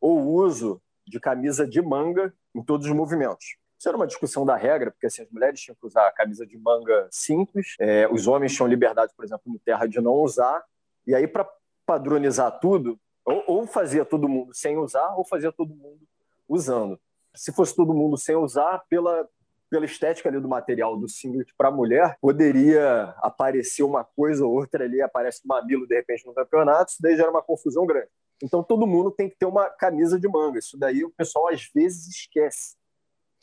[0.00, 3.56] o uso de camisa de manga em todos os movimentos.
[3.78, 6.56] Isso era uma discussão da regra, porque assim, as mulheres tinham que usar camisa de
[6.58, 10.62] manga simples, é, os homens tinham liberdade, por exemplo, no terra de não usar.
[11.06, 11.48] E aí, para
[11.86, 16.00] padronizar tudo, ou, ou fazia todo mundo sem usar, ou fazia todo mundo
[16.48, 16.98] usando
[17.34, 19.28] se fosse todo mundo sem usar, pela,
[19.70, 24.84] pela estética ali do material do singlet para mulher, poderia aparecer uma coisa ou outra
[24.84, 28.08] ali, aparece um mamilo de repente no campeonato, isso daí gera uma confusão grande.
[28.42, 30.58] Então todo mundo tem que ter uma camisa de manga.
[30.58, 32.76] Isso daí o pessoal às vezes esquece.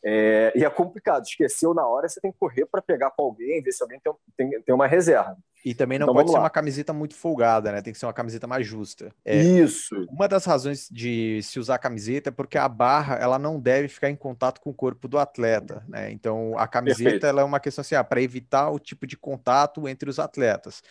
[0.04, 1.24] É, e é complicado.
[1.24, 4.14] Esqueceu na hora, você tem que correr para pegar com alguém, ver se alguém tem,
[4.38, 5.38] tem, tem uma reserva.
[5.63, 6.43] E também não então, pode ser lá.
[6.43, 7.82] uma camiseta muito folgada, né?
[7.82, 9.13] Tem que ser uma camiseta mais justa.
[9.24, 9.95] É, Isso.
[10.10, 14.10] Uma das razões de se usar camiseta é porque a barra ela não deve ficar
[14.10, 16.12] em contato com o corpo do atleta, né?
[16.12, 19.88] Então a camiseta ela é uma questão assim, ah, para evitar o tipo de contato
[19.88, 20.82] entre os atletas.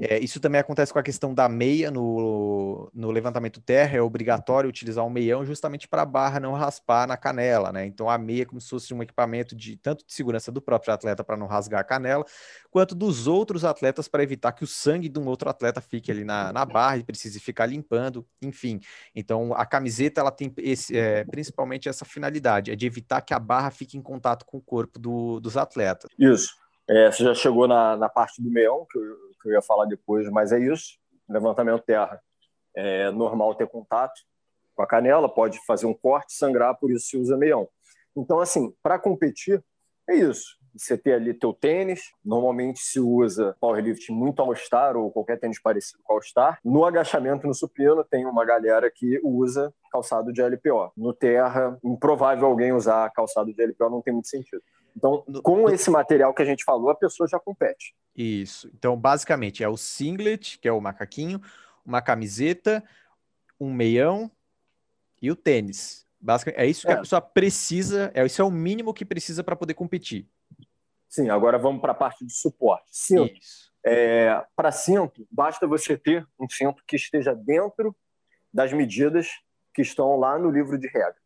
[0.00, 4.68] É, isso também acontece com a questão da meia no, no levantamento terra, é obrigatório
[4.68, 7.86] utilizar um meião justamente para a barra não raspar na canela, né?
[7.86, 10.92] Então a meia é como se fosse um equipamento de tanto de segurança do próprio
[10.92, 12.24] atleta para não rasgar a canela,
[12.70, 16.24] quanto dos outros atletas para evitar que o sangue de um outro atleta fique ali
[16.24, 18.80] na, na barra e precise ficar limpando, enfim.
[19.14, 23.38] Então a camiseta ela tem esse, é, principalmente essa finalidade, é de evitar que a
[23.38, 26.10] barra fique em contato com o corpo do, dos atletas.
[26.18, 26.56] Isso.
[26.88, 29.86] É, você já chegou na, na parte do meião, que eu, que eu ia falar
[29.86, 30.98] depois, mas é isso.
[31.28, 32.20] Levantamento terra.
[32.74, 34.20] É normal ter contato
[34.74, 37.68] com a canela, pode fazer um corte, sangrar, por isso se usa meião.
[38.16, 39.62] Então, assim, para competir,
[40.08, 40.56] é isso.
[40.76, 45.98] Você ter ali teu tênis, normalmente se usa powerlifting muito All-Star ou qualquer tênis parecido
[46.04, 46.60] com All-Star.
[46.64, 50.92] No agachamento no supino tem uma galera que usa calçado de LPO.
[50.96, 54.62] No terra, improvável alguém usar calçado de LPO, não tem muito sentido.
[54.98, 57.94] Então, com esse material que a gente falou, a pessoa já compete.
[58.16, 58.68] Isso.
[58.74, 61.40] Então, basicamente, é o singlet, que é o macaquinho,
[61.86, 62.82] uma camiseta,
[63.60, 64.28] um meião
[65.22, 66.04] e o tênis.
[66.20, 66.96] Basicamente, é isso que é.
[66.96, 70.28] a pessoa precisa, é, isso é o mínimo que precisa para poder competir.
[71.08, 72.88] Sim, agora vamos para a parte de suporte.
[72.90, 73.38] Cinto.
[73.86, 77.96] É, para cinto, basta você ter um cinto que esteja dentro
[78.52, 79.28] das medidas
[79.72, 81.22] que estão lá no livro de regras.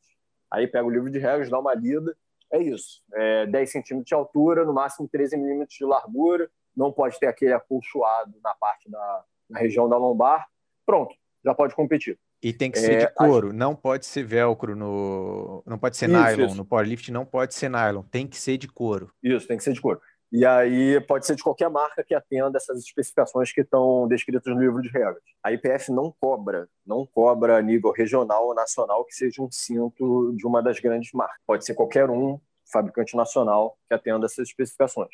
[0.51, 2.15] Aí pega o livro de regras, dá uma lida
[2.53, 3.03] é isso.
[3.15, 6.51] É 10 centímetros de altura, no máximo 13 milímetros de largura.
[6.77, 10.47] Não pode ter aquele acolchoado na parte da na região da lombar.
[10.85, 12.19] Pronto, já pode competir.
[12.43, 13.53] E tem que ser é, de couro, a...
[13.53, 15.63] não pode ser velcro no.
[15.65, 16.47] Não pode ser isso, nylon.
[16.47, 16.57] Isso.
[16.57, 19.13] No powerlift não pode ser nylon, tem que ser de couro.
[19.23, 20.01] Isso, tem que ser de couro.
[20.33, 24.59] E aí pode ser de qualquer marca que atenda essas especificações que estão descritas no
[24.59, 25.23] livro de regras.
[25.43, 30.33] A IPF não cobra, não cobra a nível regional ou nacional que seja um cinto
[30.35, 31.37] de uma das grandes marcas.
[31.47, 32.41] Pode ser qualquer um,
[32.73, 35.11] fabricante nacional, que atenda essas especificações.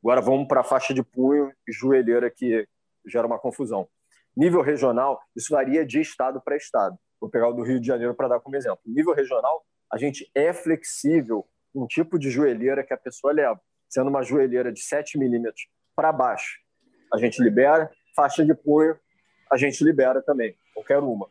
[0.00, 2.64] Agora vamos para a faixa de punho e joelheira que
[3.04, 3.88] gera uma confusão.
[4.36, 6.96] Nível regional, isso varia de estado para estado.
[7.20, 8.78] Vou pegar o do Rio de Janeiro para dar como exemplo.
[8.86, 14.08] Nível regional, a gente é flexível um tipo de joelheira que a pessoa leva sendo
[14.08, 16.60] uma joelheira de 7 milímetros para baixo,
[17.12, 17.90] a gente libera.
[18.14, 18.98] Faixa de punho,
[19.50, 21.28] a gente libera também, qualquer uma.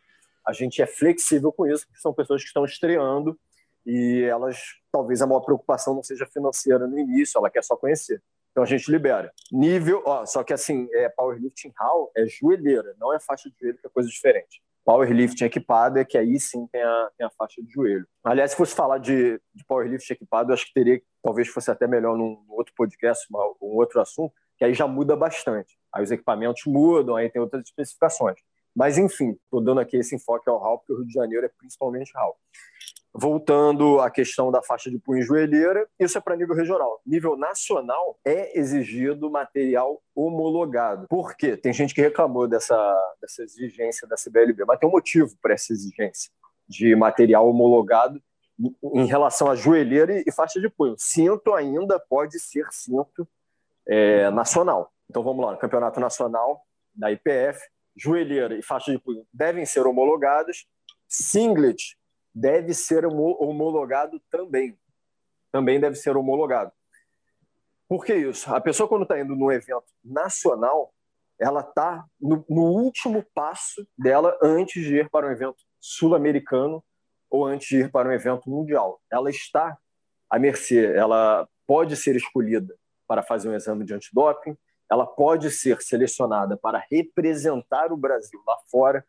[0.48, 3.38] A gente é flexível com isso, porque são pessoas que estão estreando
[3.86, 4.60] e elas,
[4.92, 8.22] talvez a maior preocupação não seja financeira no início, ela quer só conhecer.
[8.52, 9.32] Então a gente libera.
[9.52, 13.78] Nível, ó, só que assim, é powerlifting hall é joelheira, não é faixa de joelho,
[13.78, 17.62] que é coisa diferente powerlifting equipado é que aí sim tem a, tem a faixa
[17.62, 18.08] de joelho.
[18.24, 21.88] Aliás, se fosse falar de, de powerlifting equipado, eu acho que teria, talvez fosse até
[21.88, 25.78] melhor num, num outro podcast, uma, um outro assunto, que aí já muda bastante.
[25.94, 28.40] Aí os equipamentos mudam, aí tem outras especificações.
[28.76, 31.50] Mas, enfim, estou dando aqui esse enfoque ao RAL, porque o Rio de Janeiro é
[31.58, 32.38] principalmente RAL.
[33.14, 37.02] Voltando à questão da faixa de punho e joelheira, isso é para nível regional.
[37.06, 41.08] Nível nacional, é exigido material homologado.
[41.08, 41.58] Por quê?
[41.58, 45.74] Tem gente que reclamou dessa, dessa exigência da CBLB, mas tem um motivo para essa
[45.74, 46.32] exigência
[46.68, 48.22] de material homologado
[48.94, 50.96] em relação a joelheira e faixa de punho.
[50.98, 53.28] Cinto ainda pode ser cinto
[53.88, 54.92] é, nacional.
[55.10, 56.62] Então vamos lá, no campeonato nacional
[56.94, 57.60] da IPF,
[57.96, 60.66] joelheira e faixa de punho devem ser homologadas,
[61.08, 61.98] singlet
[62.40, 64.78] deve ser homologado também.
[65.52, 66.72] Também deve ser homologado.
[67.88, 68.54] Por que isso?
[68.54, 70.94] A pessoa, quando está indo num evento nacional,
[71.40, 76.84] ela está no, no, último passo dela antes de ir para um evento sul-americano
[77.30, 79.02] ou antes de ir para um evento mundial.
[79.12, 79.78] Ela está
[80.30, 82.76] à mercê, ela pode ser escolhida
[83.08, 84.56] para fazer um exame de antidoping,
[84.90, 89.06] ela pode ser selecionada para representar o Brasil lá fora.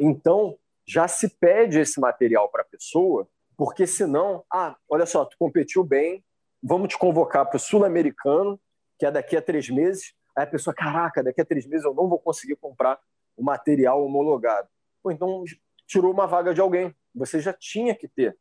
[0.00, 5.36] Então, já se pede esse material para a pessoa, porque senão, ah, olha só, tu
[5.38, 6.24] competiu bem,
[6.62, 8.58] vamos te convocar para o Sul-Americano,
[8.98, 10.14] que é daqui a três meses.
[10.34, 12.98] Aí a pessoa, caraca, daqui a três meses eu não vou conseguir comprar
[13.36, 14.66] o material homologado.
[15.04, 15.44] Ou então
[15.86, 16.94] tirou uma vaga de alguém.
[17.14, 18.36] Você já tinha que ter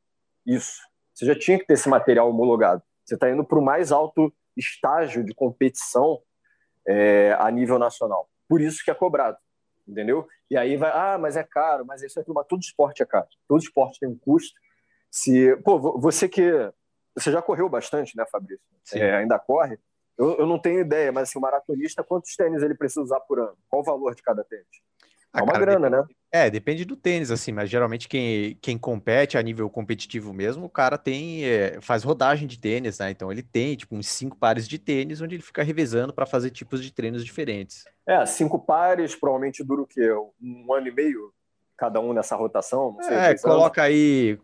[0.45, 0.81] isso.
[1.13, 2.81] Você já tinha que ter esse material homologado.
[3.03, 6.21] Você está indo para o mais alto estágio de competição
[6.87, 8.29] é, a nível nacional.
[8.47, 9.37] Por isso que é cobrado,
[9.87, 10.27] entendeu?
[10.49, 13.27] E aí vai, ah, mas é caro, mas isso é tudo, todo esporte é caro.
[13.47, 14.59] Todo esporte tem um custo.
[15.09, 16.71] Se, pô, você que
[17.15, 18.63] você já correu bastante, né, Fabrício?
[18.93, 19.79] É, ainda corre.
[20.17, 23.39] Eu, eu, não tenho ideia, mas assim, o maratonista, quantos tênis ele precisa usar por
[23.39, 23.57] ano?
[23.67, 24.67] Qual o valor de cada tênis?
[25.37, 26.15] É uma cara, grana, depende, né?
[26.31, 30.69] É, depende do tênis, assim, mas geralmente quem, quem compete a nível competitivo mesmo, o
[30.69, 33.11] cara tem, é, faz rodagem de tênis, né?
[33.11, 36.51] Então ele tem, tipo, uns cinco pares de tênis, onde ele fica revezando para fazer
[36.51, 37.85] tipos de treinos diferentes.
[38.05, 40.11] É, cinco pares provavelmente dura o quê?
[40.41, 41.33] Um ano e meio?
[41.77, 42.97] cada um nessa rotação?
[43.01, 44.37] Sei, é, coloca aí.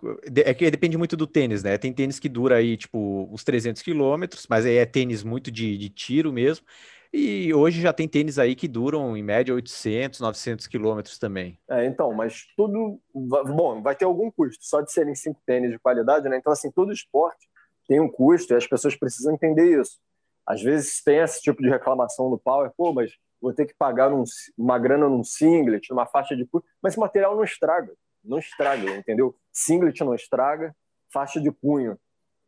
[0.46, 1.78] É que depende muito do tênis, né?
[1.78, 5.76] Tem tênis que dura aí, tipo, uns 300 quilômetros, mas aí é tênis muito de,
[5.78, 6.66] de tiro mesmo.
[7.14, 11.60] E hoje já tem tênis aí que duram, em média, 800, 900 quilômetros também.
[11.70, 13.00] É, então, mas tudo.
[13.14, 16.38] Bom, vai ter algum custo, só de serem cinco tênis de qualidade, né?
[16.38, 17.48] Então, assim, todo esporte
[17.88, 20.00] tem um custo e as pessoas precisam entender isso.
[20.44, 24.12] Às vezes tem esse tipo de reclamação no Power, pô, mas vou ter que pagar
[24.12, 24.24] um,
[24.58, 28.90] uma grana num singlet, numa faixa de punho, mas esse material não estraga, não estraga,
[28.98, 29.36] entendeu?
[29.52, 30.76] Singlet não estraga,
[31.12, 31.98] faixa de punho.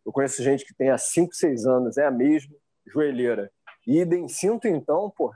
[0.05, 2.55] Eu conheço gente que tem há 5, 6 anos, é a mesma,
[2.87, 3.51] joelheira.
[3.85, 5.33] Idem, cinto então, pô,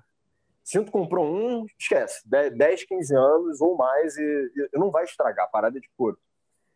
[0.64, 5.80] cinto comprou um, esquece, 10, 15 anos ou mais e, e não vai estragar, parada
[5.80, 6.18] de couro.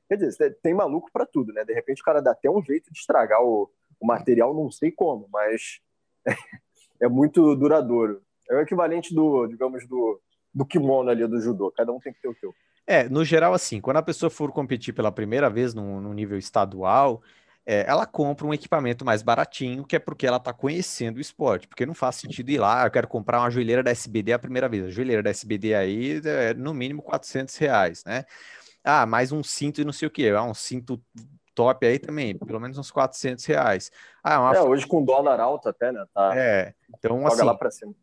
[0.07, 1.63] Quer dizer, tem maluco para tudo, né?
[1.63, 4.91] De repente o cara dá até um jeito de estragar o, o material, não sei
[4.91, 5.79] como, mas
[6.27, 6.33] é,
[7.05, 8.21] é muito duradouro.
[8.49, 10.21] É o equivalente do, digamos, do,
[10.53, 11.71] do kimono ali do judô.
[11.71, 12.53] Cada um tem que ter o seu.
[12.85, 16.37] É, no geral, assim, quando a pessoa for competir pela primeira vez no, no nível
[16.37, 17.21] estadual,
[17.65, 21.67] é, ela compra um equipamento mais baratinho, que é porque ela está conhecendo o esporte.
[21.67, 24.67] Porque não faz sentido ir lá, eu quero comprar uma joelheira da SBD a primeira
[24.67, 24.85] vez.
[24.85, 28.25] A joelheira da SBD aí é no mínimo 400 reais, né?
[28.83, 30.29] Ah, mais um cinto e não sei o que.
[30.29, 31.01] Ah, um cinto
[31.55, 33.91] top aí também, pelo menos uns 400 reais.
[34.21, 34.55] Ah, uma...
[34.55, 36.03] É, hoje com dólar alto até, né?
[36.13, 36.31] Tá...
[36.35, 37.43] É, então assim...
[37.43, 37.93] lá para cima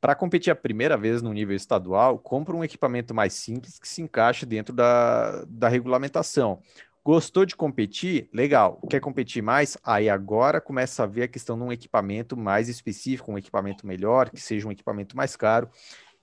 [0.00, 4.02] para competir a primeira vez no nível estadual, compra um equipamento mais simples que se
[4.02, 6.60] encaixe dentro da, da regulamentação.
[7.06, 8.28] Gostou de competir?
[8.32, 8.80] Legal.
[8.90, 9.78] Quer competir mais?
[9.84, 14.28] Aí agora começa a ver a questão de um equipamento mais específico, um equipamento melhor,
[14.28, 15.70] que seja um equipamento mais caro.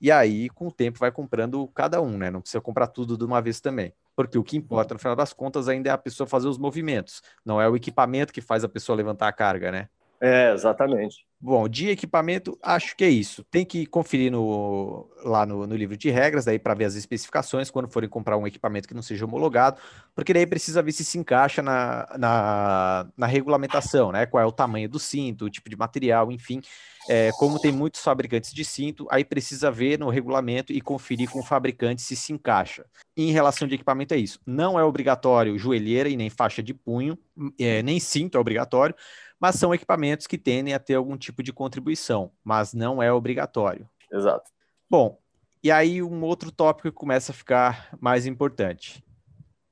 [0.02, 2.30] E aí, com o tempo, vai comprando cada um, né?
[2.30, 3.94] Não precisa comprar tudo de uma vez também.
[4.14, 7.22] Porque o que importa, no final das contas, ainda é a pessoa fazer os movimentos.
[7.46, 9.88] Não é o equipamento que faz a pessoa levantar a carga, né?
[10.26, 11.26] É, exatamente.
[11.38, 13.44] Bom, de equipamento, acho que é isso.
[13.52, 17.70] Tem que conferir no, lá no, no livro de regras, daí para ver as especificações
[17.70, 19.82] quando forem comprar um equipamento que não seja homologado,
[20.16, 24.26] porque daí precisa ver se se encaixa na, na, na regulamentação, né?
[24.26, 26.62] Qual é o tamanho do cinto, o tipo de material, enfim.
[27.10, 31.40] É, como tem muitos fabricantes de cinto, aí precisa ver no regulamento e conferir com
[31.40, 32.86] o fabricante se se encaixa.
[33.18, 34.40] Em relação de equipamento, é isso.
[34.46, 37.18] Não é obrigatório joelheira e nem faixa de punho,
[37.60, 38.96] é, nem cinto é obrigatório
[39.44, 43.90] mas são equipamentos que tendem a ter algum tipo de contribuição, mas não é obrigatório.
[44.10, 44.50] Exato.
[44.90, 45.20] Bom,
[45.62, 49.04] e aí um outro tópico que começa a ficar mais importante.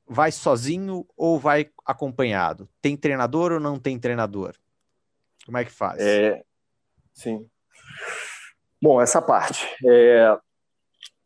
[0.06, 2.68] Vai sozinho ou vai acompanhado?
[2.82, 4.58] Tem treinador ou não tem treinador?
[5.46, 6.02] Como é que faz?
[6.02, 6.44] É,
[7.14, 7.50] sim.
[8.82, 9.66] Bom, essa parte.
[9.88, 10.38] É,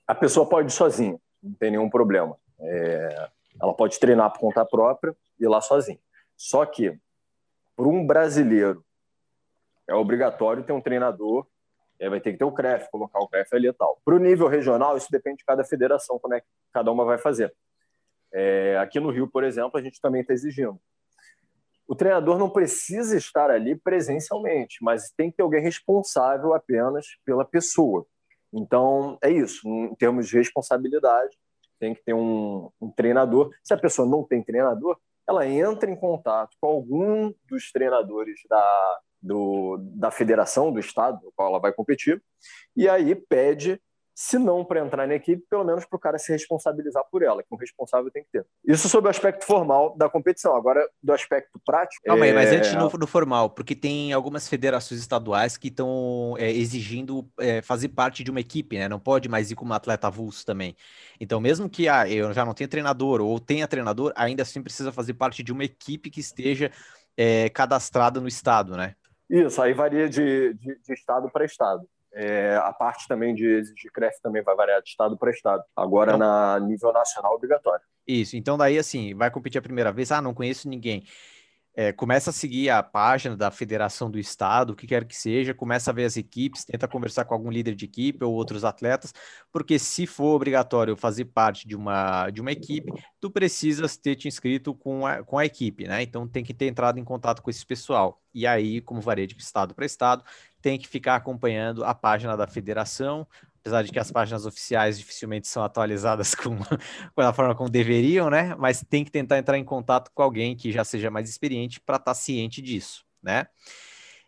[0.06, 2.38] a pessoa pode ir sozinha, não tem nenhum problema.
[2.60, 3.30] É,
[3.60, 6.00] ela pode treinar por conta própria e ir lá sozinha.
[6.38, 6.96] Só que
[7.76, 8.84] para um brasileiro,
[9.88, 11.46] é obrigatório ter um treinador,
[12.00, 14.00] é, vai ter que ter o CREF, colocar o CREF ali e tal.
[14.04, 17.18] Para o nível regional, isso depende de cada federação, como é que cada uma vai
[17.18, 17.54] fazer.
[18.34, 20.80] É, aqui no Rio, por exemplo, a gente também está exigindo.
[21.88, 27.46] O treinador não precisa estar ali presencialmente, mas tem que ter alguém responsável apenas pela
[27.46, 28.06] pessoa.
[28.52, 29.68] Então, é isso.
[29.68, 31.38] Em termos de responsabilidade,
[31.80, 33.52] tem que ter um, um treinador.
[33.64, 39.00] Se a pessoa não tem treinador, ela entra em contato com algum dos treinadores da,
[39.22, 42.22] do, da federação, do estado no qual ela vai competir,
[42.76, 43.82] e aí pede
[44.18, 47.44] se não para entrar na equipe, pelo menos para o cara se responsabilizar por ela,
[47.44, 48.46] que um responsável tem que ter.
[48.66, 50.56] Isso sobre o aspecto formal da competição.
[50.56, 52.02] Agora, do aspecto prático.
[52.06, 52.30] Calma é...
[52.30, 57.30] aí, mas antes no, no, formal, porque tem algumas federações estaduais que estão é, exigindo
[57.38, 58.88] é, fazer parte de uma equipe, né?
[58.88, 60.78] Não pode mais ir como atleta avulso também.
[61.20, 64.94] Então, mesmo que ah, eu já não tenha treinador ou tenha treinador, ainda assim precisa
[64.94, 66.72] fazer parte de uma equipe que esteja
[67.18, 68.96] é, cadastrada no estado, né?
[69.30, 71.86] Isso, aí varia de, de, de estado para estado.
[72.18, 75.62] É, a parte também de exigir CREF também vai variar de estado para estado.
[75.76, 77.84] Agora, então, na nível nacional, obrigatório.
[78.08, 78.38] Isso.
[78.38, 80.14] Então, daí, assim, vai competir a primeira vez.
[80.14, 81.04] Ah, não conheço ninguém.
[81.78, 85.54] É, começa a seguir a página da federação do estado, o que quer que seja,
[85.54, 89.14] começa a ver as equipes, tenta conversar com algum líder de equipe ou outros atletas,
[89.52, 94.26] porque se for obrigatório fazer parte de uma, de uma equipe, tu precisas ter te
[94.26, 96.02] inscrito com a, com a equipe, né?
[96.02, 98.22] Então tem que ter entrado em contato com esse pessoal.
[98.34, 100.24] E aí, como varia de estado para estado,
[100.66, 103.28] tem que ficar acompanhando a página da federação,
[103.60, 108.32] apesar de que as páginas oficiais dificilmente são atualizadas com, com a forma como deveriam,
[108.32, 108.56] né?
[108.58, 111.98] Mas tem que tentar entrar em contato com alguém que já seja mais experiente para
[111.98, 113.46] estar tá ciente disso, né?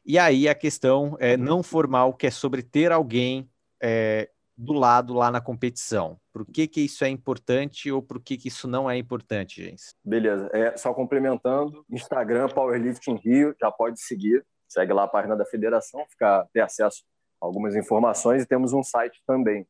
[0.06, 3.50] E aí a questão é, não formal, que é sobre ter alguém
[3.82, 6.20] é, do lado lá na competição.
[6.32, 9.86] Por que, que isso é importante ou por que, que isso não é importante, gente?
[10.06, 10.52] Beleza.
[10.54, 16.06] É, só complementando, Instagram Powerlifting Rio, já pode seguir segue lá a página da federação,
[16.08, 17.04] ficar, ter acesso
[17.42, 19.68] a algumas informações e temos um site também,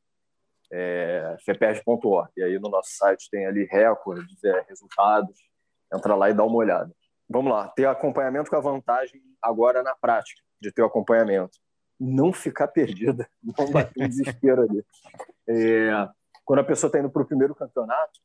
[0.71, 1.36] é.
[2.36, 5.38] E aí no nosso site tem ali recordes, é, resultados,
[5.93, 6.91] entra lá e dá uma olhada.
[7.29, 11.57] Vamos lá, ter acompanhamento com a vantagem agora na prática, de ter o acompanhamento.
[11.99, 14.86] Não ficar perdida, não bater um desespero ali.
[15.47, 16.07] É,
[16.45, 18.19] quando a pessoa está indo para o primeiro campeonato,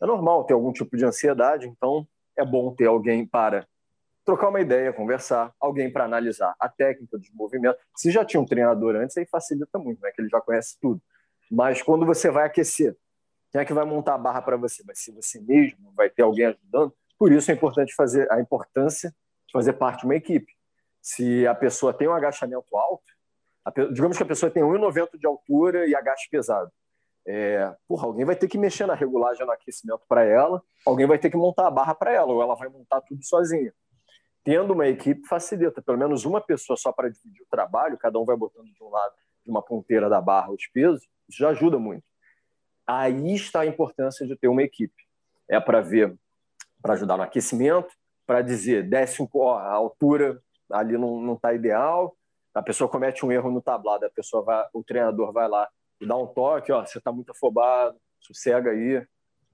[0.00, 2.06] é normal ter algum tipo de ansiedade, então
[2.36, 3.66] é bom ter alguém para
[4.24, 7.80] trocar uma ideia, conversar, alguém para analisar a técnica dos movimentos.
[7.96, 10.10] Se já tinha um treinador antes, aí facilita muito, né?
[10.12, 11.00] Que ele já conhece tudo.
[11.50, 12.96] Mas quando você vai aquecer,
[13.52, 14.82] quem é que vai montar a barra para você?
[14.82, 15.92] Vai ser você mesmo?
[15.94, 16.94] Vai ter alguém ajudando?
[17.18, 19.10] Por isso é importante fazer a importância
[19.46, 20.52] de fazer parte de uma equipe.
[21.00, 23.04] Se a pessoa tem um agachamento alto,
[23.92, 26.70] digamos que a pessoa tem 1,90 de altura e agache pesado.
[27.26, 31.18] É, porra, alguém vai ter que mexer na regulagem no aquecimento para ela, alguém vai
[31.18, 33.72] ter que montar a barra para ela, ou ela vai montar tudo sozinha
[34.44, 38.24] tendo uma equipe facilita, pelo menos uma pessoa só para dividir o trabalho, cada um
[38.24, 41.78] vai botando de um lado de uma ponteira da barra os pesos, isso já ajuda
[41.78, 42.04] muito.
[42.86, 45.02] Aí está a importância de ter uma equipe.
[45.48, 46.14] É para ver,
[46.82, 47.88] para ajudar no aquecimento,
[48.26, 52.16] para dizer, desce um, ó, a altura ali não está ideal,
[52.54, 55.68] a pessoa comete um erro no tablado, a pessoa vai, o treinador vai lá
[56.00, 59.04] e dá um toque, ó, você está muito afobado, sossega aí,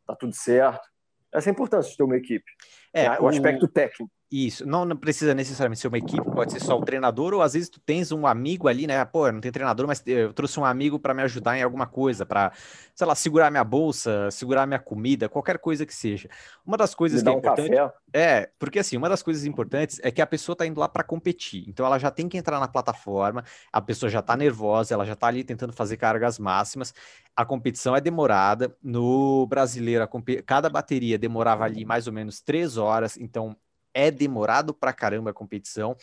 [0.07, 0.89] tá tudo certo.
[1.33, 2.51] Essa é a importância de ter uma equipe.
[2.93, 4.11] É, o, o aspecto técnico.
[4.33, 7.55] Isso, não, não, precisa necessariamente ser uma equipe, pode ser só o treinador, ou às
[7.55, 9.05] vezes tu tens um amigo ali, né?
[9.05, 11.85] Pô, eu não tenho treinador, mas eu trouxe um amigo para me ajudar em alguma
[11.85, 12.53] coisa, para,
[12.95, 16.29] sei lá, segurar minha bolsa, segurar minha comida, qualquer coisa que seja.
[16.65, 17.93] Uma das coisas me que é um importante café.
[18.15, 21.03] é, porque assim, uma das coisas importantes é que a pessoa tá indo lá para
[21.03, 21.65] competir.
[21.67, 25.17] Então ela já tem que entrar na plataforma, a pessoa já tá nervosa, ela já
[25.17, 26.95] tá ali tentando fazer cargas máximas.
[27.35, 28.77] A competição é demorada.
[28.81, 30.09] No brasileiro,
[30.47, 33.57] cada bateria demorava ali mais ou menos três horas, então
[33.95, 35.97] é demorado pra caramba a competição.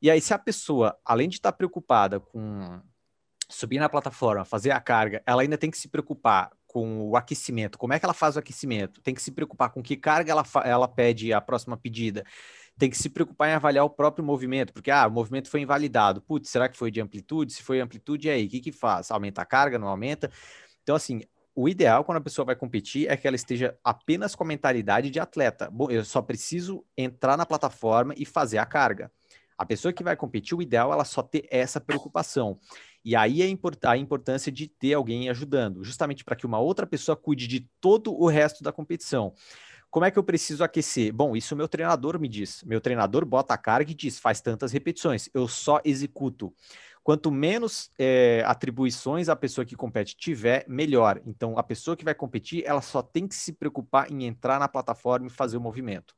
[0.00, 2.80] E aí, se a pessoa, além de estar tá preocupada com
[3.48, 7.78] subir na plataforma, fazer a carga, ela ainda tem que se preocupar com o aquecimento.
[7.78, 9.00] Como é que ela faz o aquecimento?
[9.02, 12.24] Tem que se preocupar com que carga ela, ela pede a próxima pedida.
[12.78, 16.22] Tem que se preocupar em avaliar o próprio movimento, porque ah, o movimento foi invalidado.
[16.22, 17.52] Putz, será que foi de amplitude?
[17.52, 19.10] Se foi amplitude, aí, o que, que faz?
[19.10, 20.30] Aumenta a carga, não aumenta?
[20.82, 21.20] Então, assim,
[21.54, 25.10] o ideal quando a pessoa vai competir é que ela esteja apenas com a mentalidade
[25.10, 25.70] de atleta.
[25.70, 29.10] Bom, eu só preciso entrar na plataforma e fazer a carga.
[29.56, 32.58] A pessoa que vai competir, o ideal é ela só ter essa preocupação.
[33.04, 37.16] E aí é a importância de ter alguém ajudando, justamente para que uma outra pessoa
[37.16, 39.34] cuide de todo o resto da competição.
[39.92, 41.12] Como é que eu preciso aquecer?
[41.12, 42.62] Bom, isso meu treinador me diz.
[42.64, 45.28] Meu treinador bota a carga e diz: faz tantas repetições.
[45.34, 46.50] Eu só executo.
[47.04, 51.20] Quanto menos é, atribuições a pessoa que compete tiver, melhor.
[51.26, 54.68] Então, a pessoa que vai competir, ela só tem que se preocupar em entrar na
[54.68, 56.14] plataforma e fazer o movimento.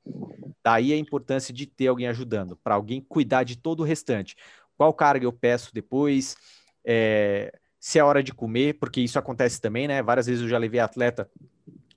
[0.62, 4.37] Daí a importância de ter alguém ajudando, para alguém cuidar de todo o restante.
[4.77, 6.37] Qual carga eu peço depois?
[6.85, 10.02] É, se é hora de comer, porque isso acontece também, né?
[10.02, 11.31] Várias vezes eu já levei atleta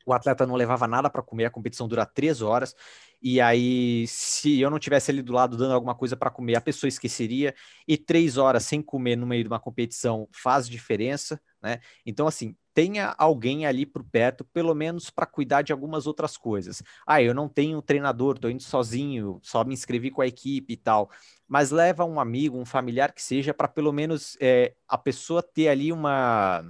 [0.07, 2.75] o atleta não levava nada para comer, a competição dura três horas,
[3.21, 6.61] e aí, se eu não tivesse ali do lado dando alguma coisa para comer, a
[6.61, 7.53] pessoa esqueceria,
[7.87, 11.79] e três horas sem comer no meio de uma competição faz diferença, né?
[12.05, 16.83] Então, assim, tenha alguém ali por perto, pelo menos para cuidar de algumas outras coisas.
[17.07, 20.77] Ah, eu não tenho treinador, estou indo sozinho, só me inscrevi com a equipe e
[20.77, 21.09] tal.
[21.47, 25.69] Mas leva um amigo, um familiar que seja, para pelo menos é, a pessoa ter
[25.69, 26.63] ali uma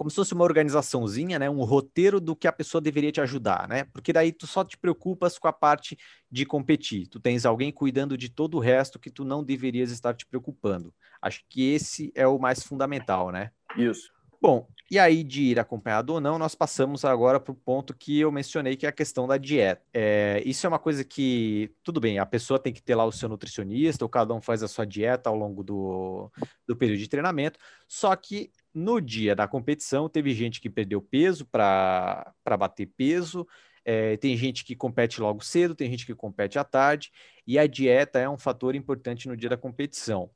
[0.00, 3.68] como se fosse uma organizaçãozinha, né, um roteiro do que a pessoa deveria te ajudar,
[3.68, 3.84] né?
[3.92, 5.94] Porque daí tu só te preocupas com a parte
[6.30, 7.06] de competir.
[7.06, 10.94] Tu tens alguém cuidando de todo o resto que tu não deverias estar te preocupando.
[11.20, 13.50] Acho que esse é o mais fundamental, né?
[13.76, 14.10] Isso.
[14.40, 18.18] Bom, e aí de ir acompanhado ou não, nós passamos agora para o ponto que
[18.18, 19.82] eu mencionei, que é a questão da dieta.
[19.92, 23.12] É, isso é uma coisa que, tudo bem, a pessoa tem que ter lá o
[23.12, 26.32] seu nutricionista, ou cada um faz a sua dieta ao longo do,
[26.66, 31.46] do período de treinamento, só que no dia da competição, teve gente que perdeu peso
[31.46, 33.46] para bater peso,
[33.84, 37.10] é, tem gente que compete logo cedo, tem gente que compete à tarde,
[37.46, 40.30] e a dieta é um fator importante no dia da competição.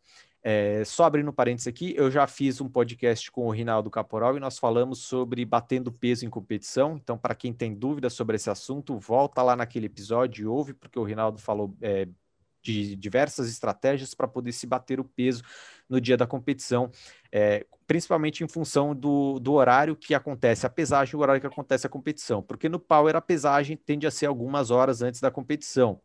[0.46, 4.40] É, só abrindo parênteses aqui, eu já fiz um podcast com o Rinaldo Caporal e
[4.40, 6.96] nós falamos sobre batendo peso em competição.
[6.96, 10.98] Então, para quem tem dúvidas sobre esse assunto, volta lá naquele episódio e ouve, porque
[10.98, 12.06] o Rinaldo falou é,
[12.64, 15.42] de diversas estratégias para poder se bater o peso
[15.88, 16.90] no dia da competição,
[17.30, 21.86] é, principalmente em função do, do horário que acontece a pesagem, o horário que acontece
[21.86, 26.00] a competição, porque no Power a pesagem tende a ser algumas horas antes da competição.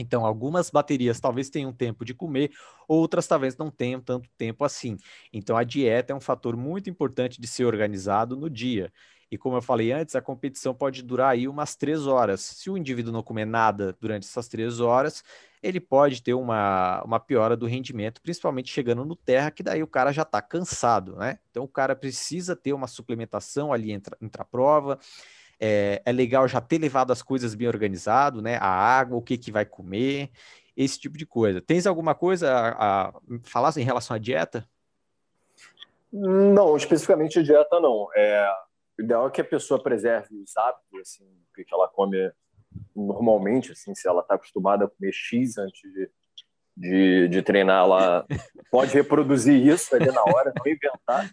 [0.00, 2.52] Então, algumas baterias talvez tenham tempo de comer,
[2.86, 4.96] outras talvez não tenham tanto tempo assim.
[5.32, 8.92] Então, a dieta é um fator muito importante de ser organizado no dia.
[9.30, 12.40] E como eu falei antes, a competição pode durar aí umas três horas.
[12.40, 15.22] Se o indivíduo não comer nada durante essas três horas,
[15.62, 19.86] ele pode ter uma, uma piora do rendimento, principalmente chegando no terra, que daí o
[19.86, 21.38] cara já está cansado, né?
[21.50, 24.98] Então o cara precisa ter uma suplementação ali entre, a prova.
[25.60, 28.56] É, é, legal já ter levado as coisas bem organizado, né?
[28.56, 30.30] A água, o que, que vai comer,
[30.76, 31.60] esse tipo de coisa.
[31.60, 33.12] Tens alguma coisa a, a
[33.42, 34.66] falar em relação à dieta?
[36.12, 38.08] Não, especificamente dieta não.
[38.14, 38.48] É,
[38.98, 41.24] o ideal é que a pessoa preserve os hábitos, assim,
[41.54, 42.32] que ela come
[42.94, 46.10] normalmente, assim, se ela está acostumada a comer X antes de,
[46.76, 48.26] de, de treinar, ela
[48.70, 51.30] pode reproduzir isso ali na hora, não inventar.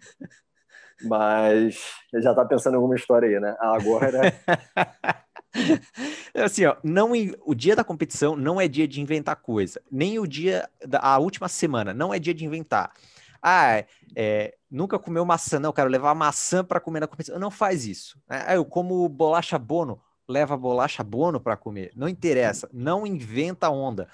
[1.03, 3.55] Mas já está pensando em alguma história aí, né?
[3.59, 4.21] Agora.
[6.33, 7.11] assim, ó, não,
[7.45, 9.81] o dia da competição não é dia de inventar coisa.
[9.91, 12.93] Nem o dia da a última semana não é dia de inventar.
[13.47, 13.85] Ah,
[14.15, 17.37] é, nunca comeu maçã, não, quero levar maçã para comer na competição.
[17.39, 18.19] Não faz isso.
[18.27, 21.91] Ah, eu como bolacha bono leva bolacha bono para comer.
[21.95, 24.09] Não interessa, não inventa onda.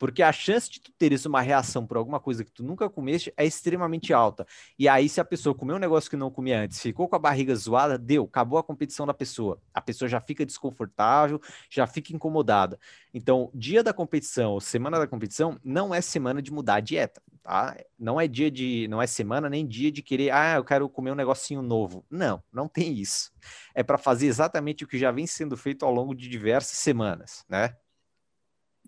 [0.00, 3.30] Porque a chance de tu teres uma reação por alguma coisa que tu nunca comeste
[3.36, 4.46] é extremamente alta.
[4.78, 7.18] E aí, se a pessoa comeu um negócio que não comia antes, ficou com a
[7.18, 9.60] barriga zoada, deu, acabou a competição da pessoa.
[9.74, 11.38] A pessoa já fica desconfortável,
[11.68, 12.80] já fica incomodada.
[13.12, 17.76] Então, dia da competição, semana da competição, não é semana de mudar a dieta, tá?
[17.98, 21.12] Não é dia de, não é semana nem dia de querer, ah, eu quero comer
[21.12, 22.06] um negocinho novo.
[22.08, 23.30] Não, não tem isso.
[23.74, 27.44] É para fazer exatamente o que já vem sendo feito ao longo de diversas semanas,
[27.50, 27.76] né?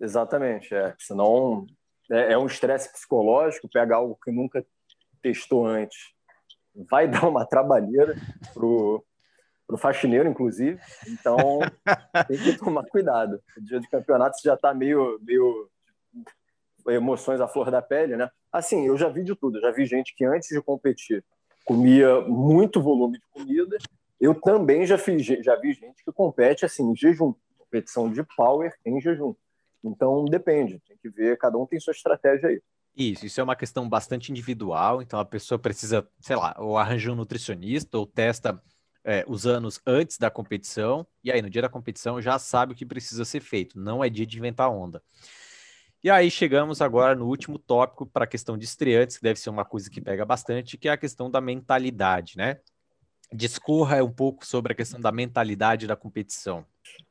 [0.01, 0.95] Exatamente, é.
[0.99, 1.66] Senão
[2.11, 4.64] é, é um estresse psicológico, pega algo que nunca
[5.22, 6.12] testou antes.
[6.90, 8.14] Vai dar uma trabalheira
[8.53, 9.05] pro,
[9.66, 10.80] pro faxineiro, inclusive.
[11.09, 11.61] Então
[12.28, 13.40] tem que tomar cuidado.
[13.57, 15.70] O dia de campeonato você já está meio, meio
[16.88, 18.28] emoções à flor da pele, né?
[18.51, 19.59] Assim, eu já vi de tudo.
[19.59, 21.24] Eu já vi gente que antes de competir
[21.64, 23.78] comia muito volume de comida.
[24.20, 28.72] Eu também já, fiz, já vi gente que compete assim em jejum, competição de power
[28.84, 29.34] em jejum.
[29.83, 32.61] Então depende, tem que ver, cada um tem sua estratégia aí.
[32.95, 37.12] Isso, isso é uma questão bastante individual, então a pessoa precisa, sei lá, ou arranjar
[37.12, 38.62] um nutricionista, ou testa
[39.03, 42.76] é, os anos antes da competição, e aí no dia da competição já sabe o
[42.76, 45.03] que precisa ser feito, não é dia de inventar onda.
[46.05, 49.51] E aí chegamos agora no último tópico para a questão de estreantes, que deve ser
[49.51, 52.59] uma coisa que pega bastante, que é a questão da mentalidade, né?
[53.33, 56.66] Discorra um pouco sobre a questão da mentalidade da competição.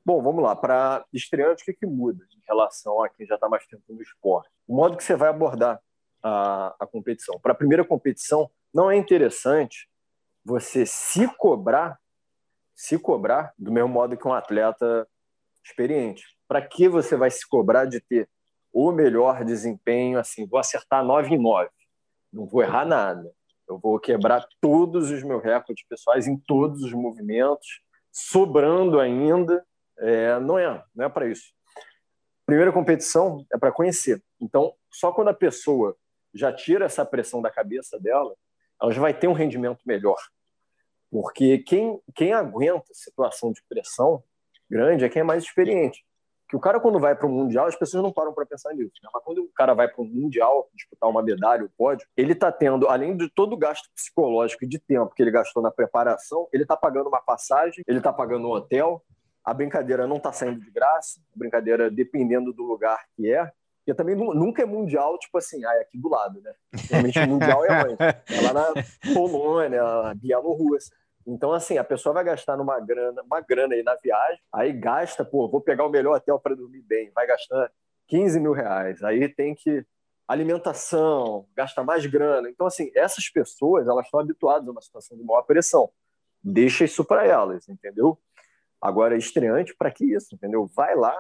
[0.05, 0.55] Bom, vamos lá.
[0.55, 4.01] Para estreante, o que, que muda em relação a quem já está mais tempo no
[4.01, 4.49] esporte?
[4.67, 5.81] O modo que você vai abordar
[6.23, 7.39] a, a competição.
[7.39, 9.89] Para a primeira competição, não é interessante
[10.43, 11.99] você se cobrar,
[12.75, 15.07] se cobrar do mesmo modo que um atleta
[15.63, 16.23] experiente.
[16.47, 18.29] Para que você vai se cobrar de ter
[18.73, 20.19] o melhor desempenho?
[20.19, 21.69] Assim, vou acertar 9 em 9,
[22.31, 23.31] não vou errar nada.
[23.67, 29.65] Eu vou quebrar todos os meus recordes pessoais em todos os movimentos, sobrando ainda
[29.97, 31.53] é, não é, não é para isso.
[32.45, 34.21] Primeira competição é para conhecer.
[34.39, 35.95] Então, só quando a pessoa
[36.33, 38.35] já tira essa pressão da cabeça dela,
[38.81, 40.17] ela já vai ter um rendimento melhor.
[41.09, 44.23] Porque quem, quem aguenta situação de pressão
[44.69, 46.03] grande é quem é mais experiente.
[46.51, 48.91] Que o cara, quando vai para o Mundial, as pessoas não param para pensar nisso.
[49.01, 49.09] Né?
[49.13, 52.51] Mas quando o cara vai para o Mundial disputar uma medalha, o pódio, ele está
[52.51, 56.49] tendo, além de todo o gasto psicológico e de tempo que ele gastou na preparação,
[56.51, 59.01] ele está pagando uma passagem, ele está pagando um hotel,
[59.45, 63.95] a brincadeira não está saindo de graça, a brincadeira dependendo do lugar que é, porque
[63.95, 66.53] também nunca é mundial, tipo assim, ah, é aqui do lado, né?
[66.89, 68.03] Realmente mundial é onde?
[68.03, 69.83] É lá na Polônia,
[70.17, 70.95] Bielorrússia.
[71.25, 75.23] Então, assim, a pessoa vai gastar numa grana, uma grana aí na viagem, aí gasta,
[75.23, 77.71] pô, vou pegar o melhor hotel para dormir bem, vai gastar
[78.07, 79.03] 15 mil reais.
[79.03, 79.85] Aí tem que
[80.27, 82.49] alimentação, gasta mais grana.
[82.49, 85.89] Então, assim, essas pessoas, elas estão habituadas a uma situação de maior pressão.
[86.43, 88.17] Deixa isso para elas, entendeu?
[88.81, 90.65] Agora, estreante, para que isso, entendeu?
[90.75, 91.15] Vai lá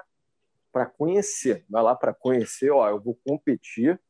[0.71, 4.01] para conhecer, vai lá para conhecer, ó, eu vou competir,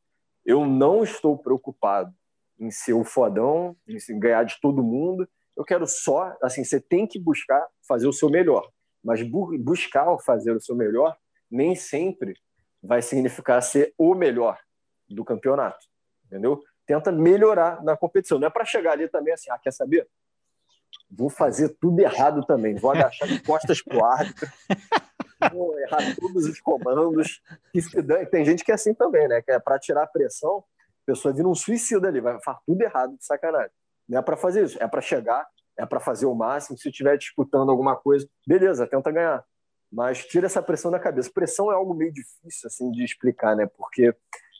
[0.44, 2.14] eu não estou preocupado
[2.58, 7.06] em ser o fodão, em ganhar de todo mundo, eu quero só, assim, você tem
[7.06, 8.70] que buscar fazer o seu melhor,
[9.02, 11.16] mas bu buscar fazer o seu melhor
[11.50, 12.34] nem sempre
[12.82, 14.58] vai significar ser o melhor
[15.08, 15.86] do campeonato,
[16.24, 16.62] entendeu?
[16.86, 20.08] Tenta melhorar na competição, não é para chegar ali também assim, ah, quer saber?
[21.10, 24.48] Vou fazer tudo errado também, vou agachar de costas pro árbitro,
[25.52, 27.40] vou errar todos os comandos.
[28.30, 29.42] Tem gente que é assim também, né?
[29.42, 32.82] Que é para tirar a pressão, a pessoa vira um suicida ali, vai fazer tudo
[32.82, 33.72] errado de sacanagem.
[34.08, 35.46] Não é para fazer isso, é para chegar,
[35.78, 36.78] é para fazer o máximo.
[36.78, 39.44] Se estiver disputando alguma coisa, beleza, tenta ganhar.
[39.90, 41.30] Mas tira essa pressão da cabeça.
[41.32, 43.66] Pressão é algo meio difícil assim de explicar, né?
[43.66, 44.14] Porque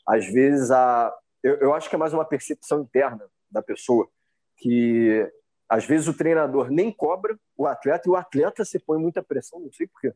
[0.07, 1.13] às vezes a
[1.43, 4.09] eu, eu acho que é mais uma percepção interna da pessoa
[4.57, 5.29] que
[5.67, 9.59] às vezes o treinador nem cobra o atleta e o atleta se põe muita pressão,
[9.59, 10.13] não sei porquê.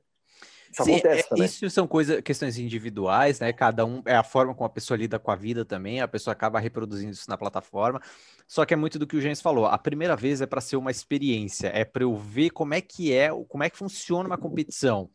[0.71, 1.45] Isso Sim, acontece é, também.
[1.45, 3.51] Isso são coisa, questões individuais, né?
[3.53, 6.31] Cada um é a forma como a pessoa lida com a vida também, a pessoa
[6.31, 8.01] acaba reproduzindo isso na plataforma.
[8.47, 9.65] Só que é muito do que o James falou.
[9.65, 13.13] A primeira vez é para ser uma experiência, é para eu ver como é que
[13.13, 15.09] é, como é que funciona uma competição.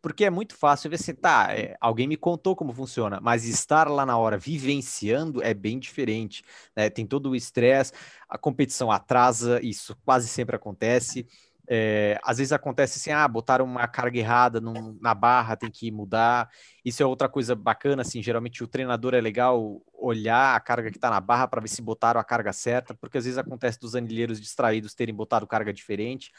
[0.00, 3.88] Porque é muito fácil ver assim, tá, é, alguém me contou como funciona, mas estar
[3.88, 6.42] lá na hora vivenciando é bem diferente.
[6.74, 6.88] Né?
[6.88, 7.92] Tem todo o estresse,
[8.28, 11.26] a competição atrasa, isso quase sempre acontece.
[11.70, 14.58] É, às vezes acontece assim, ah, botaram uma carga errada
[15.00, 16.48] na barra, tem que mudar.
[16.82, 20.96] Isso é outra coisa bacana, assim, geralmente o treinador é legal olhar a carga que
[20.96, 23.94] está na barra para ver se botaram a carga certa, porque às vezes acontece dos
[23.94, 26.32] anilheiros distraídos terem botado carga diferente.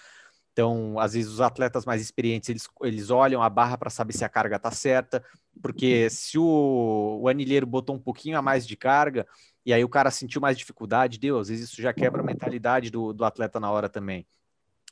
[0.51, 4.25] Então, às vezes os atletas mais experientes, eles, eles olham a barra para saber se
[4.25, 5.23] a carga está certa,
[5.61, 9.27] porque se o, o anilheiro botou um pouquinho a mais de carga,
[9.65, 12.89] e aí o cara sentiu mais dificuldade, deu, às vezes isso já quebra a mentalidade
[12.89, 14.25] do, do atleta na hora também.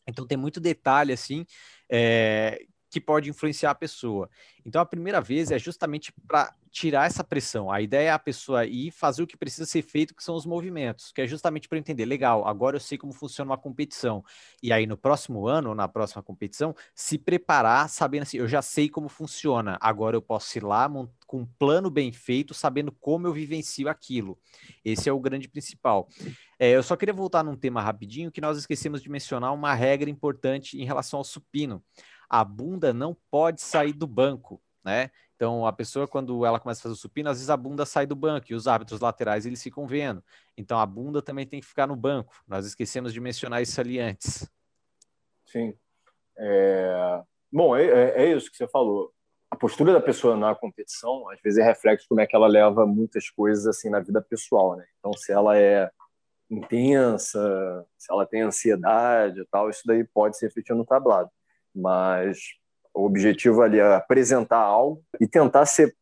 [0.07, 1.45] Então tem muito detalhe assim
[1.89, 4.29] é, que pode influenciar a pessoa.
[4.65, 7.71] Então a primeira vez é justamente para tirar essa pressão.
[7.71, 10.45] A ideia é a pessoa ir fazer o que precisa ser feito, que são os
[10.45, 14.23] movimentos, que é justamente para entender, legal, agora eu sei como funciona uma competição.
[14.61, 18.61] E aí no próximo ano, ou na próxima competição, se preparar sabendo assim, eu já
[18.61, 20.87] sei como funciona, agora eu posso ir lá
[21.25, 24.37] com um plano bem feito, sabendo como eu vivencio aquilo.
[24.85, 26.07] Esse é o grande principal.
[26.59, 30.11] É, eu só queria voltar num tema rapidinho que nós esquecemos de mencionar uma regra
[30.11, 31.83] importante em relação ao supino.
[32.29, 35.11] A bunda não pode sair do banco, né?
[35.35, 38.07] Então, a pessoa, quando ela começa a fazer o supino, às vezes a bunda sai
[38.07, 40.23] do banco e os árbitros laterais eles ficam vendo.
[40.57, 42.33] Então, a bunda também tem que ficar no banco.
[42.47, 44.49] Nós esquecemos de mencionar isso ali antes.
[45.45, 45.77] Sim.
[46.37, 47.21] É...
[47.51, 49.13] Bom, é, é, é isso que você falou.
[49.51, 52.85] A postura da pessoa na competição, às vezes, é reflexo como é que ela leva
[52.85, 54.85] muitas coisas assim na vida pessoal, né?
[54.99, 55.91] Então, se ela é
[56.49, 61.29] intensa, se ela tem ansiedade e tal, isso daí pode se refletir no tablado.
[61.75, 62.37] Mas
[62.93, 65.95] o objetivo ali é apresentar algo e tentar ser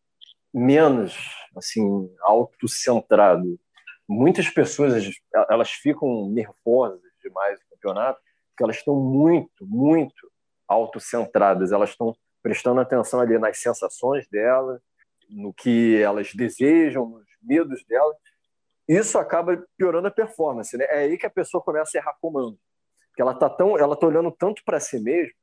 [0.54, 1.18] menos
[1.56, 3.60] assim autocentrado.
[4.08, 5.10] Muitas pessoas
[5.50, 8.20] elas ficam nervosas demais no campeonato
[8.50, 10.32] porque elas estão muito, muito
[10.68, 11.72] autocentradas.
[11.72, 14.82] Elas estão prestando atenção ali nas sensações delas,
[15.30, 18.16] no que elas desejam, nos medos delas.
[18.88, 20.86] Isso acaba piorando a performance, né?
[20.90, 22.58] É aí que a pessoa começa a errar comando,
[23.08, 25.34] porque ela tá tão, ela tá olhando tanto para si mesma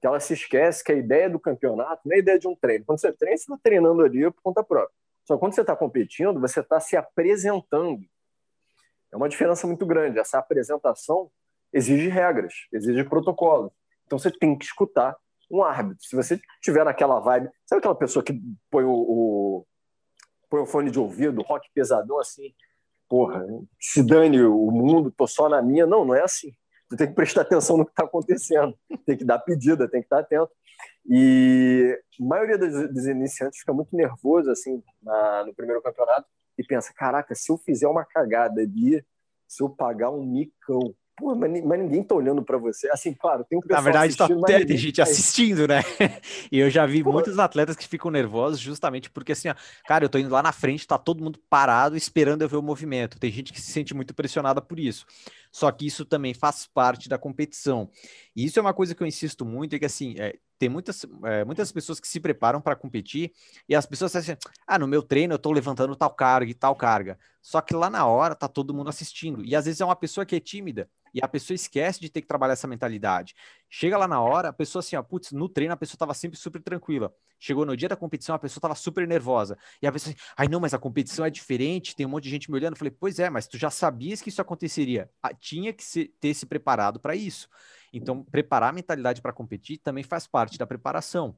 [0.00, 2.54] que ela se esquece que a ideia do campeonato não é a ideia de um
[2.54, 2.84] treino.
[2.84, 4.94] Quando você treina, você está treinando ali por conta própria.
[5.24, 8.04] Só quando você está competindo, você está se apresentando.
[9.12, 10.18] É uma diferença muito grande.
[10.18, 11.30] Essa apresentação
[11.72, 13.72] exige regras, exige protocolos.
[14.04, 15.16] Então você tem que escutar
[15.50, 16.04] um árbitro.
[16.04, 18.40] Se você estiver naquela vibe, sabe aquela pessoa que
[18.70, 19.66] põe o, o,
[20.48, 22.54] põe o fone de ouvido, rock pesadão assim,
[23.08, 23.44] porra,
[23.80, 25.86] se dane o mundo, tô só na minha.
[25.86, 26.52] Não, não é assim
[26.88, 30.06] tu tem que prestar atenção no que está acontecendo, tem que dar pedida, tem que
[30.06, 30.50] estar atento.
[31.08, 36.26] E a maioria dos, dos iniciantes fica muito nervoso assim na, no primeiro campeonato
[36.58, 39.04] e pensa: caraca, se eu fizer uma cagada ali,
[39.46, 42.90] se eu pagar um micão, Pô, mas, mas ninguém tá olhando para você.
[42.90, 45.80] Assim, claro, tem um pessoal Na verdade, tá, assistindo, tem, gente assistindo, né?
[46.52, 47.10] e eu já vi Pô.
[47.10, 49.54] muitos atletas que ficam nervosos justamente porque, assim, ó,
[49.88, 52.62] cara, eu tô indo lá na frente, tá todo mundo parado esperando eu ver o
[52.62, 53.18] movimento.
[53.18, 55.06] Tem gente que se sente muito pressionada por isso.
[55.56, 57.90] Só que isso também faz parte da competição.
[58.36, 61.06] E isso é uma coisa que eu insisto muito, é que, assim, é, tem muitas,
[61.24, 63.32] é, muitas pessoas que se preparam para competir
[63.66, 66.54] e as pessoas dizem assim, ah, no meu treino eu estou levantando tal carga e
[66.54, 67.18] tal carga.
[67.40, 69.42] Só que lá na hora tá todo mundo assistindo.
[69.46, 72.20] E às vezes é uma pessoa que é tímida e a pessoa esquece de ter
[72.20, 73.34] que trabalhar essa mentalidade.
[73.68, 76.38] Chega lá na hora, a pessoa assim, ó, putz, no treino a pessoa estava sempre
[76.38, 77.12] super tranquila.
[77.38, 79.58] Chegou no dia da competição, a pessoa estava super nervosa.
[79.82, 82.30] E a pessoa assim, ai não, mas a competição é diferente, tem um monte de
[82.30, 82.74] gente me olhando.
[82.74, 85.10] Eu falei, pois é, mas tu já sabias que isso aconteceria.
[85.22, 87.48] Ah, tinha que se, ter se preparado para isso.
[87.92, 91.36] Então, preparar a mentalidade para competir também faz parte da preparação.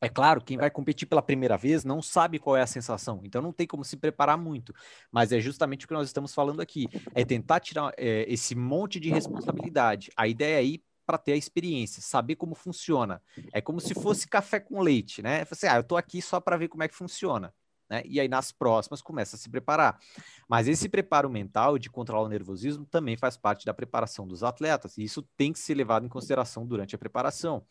[0.00, 3.42] É claro, quem vai competir pela primeira vez não sabe qual é a sensação, então
[3.42, 4.72] não tem como se preparar muito.
[5.10, 9.00] Mas é justamente o que nós estamos falando aqui: é tentar tirar é, esse monte
[9.00, 10.10] de responsabilidade.
[10.16, 13.22] A ideia é ir para ter a experiência, saber como funciona.
[13.50, 15.42] É como se fosse café com leite, né?
[15.46, 17.54] Você, ah, eu estou aqui só para ver como é que funciona.
[17.88, 18.02] Né?
[18.04, 19.98] E aí nas próximas começa a se preparar.
[20.46, 24.98] Mas esse preparo mental de controlar o nervosismo também faz parte da preparação dos atletas,
[24.98, 27.64] e isso tem que ser levado em consideração durante a preparação.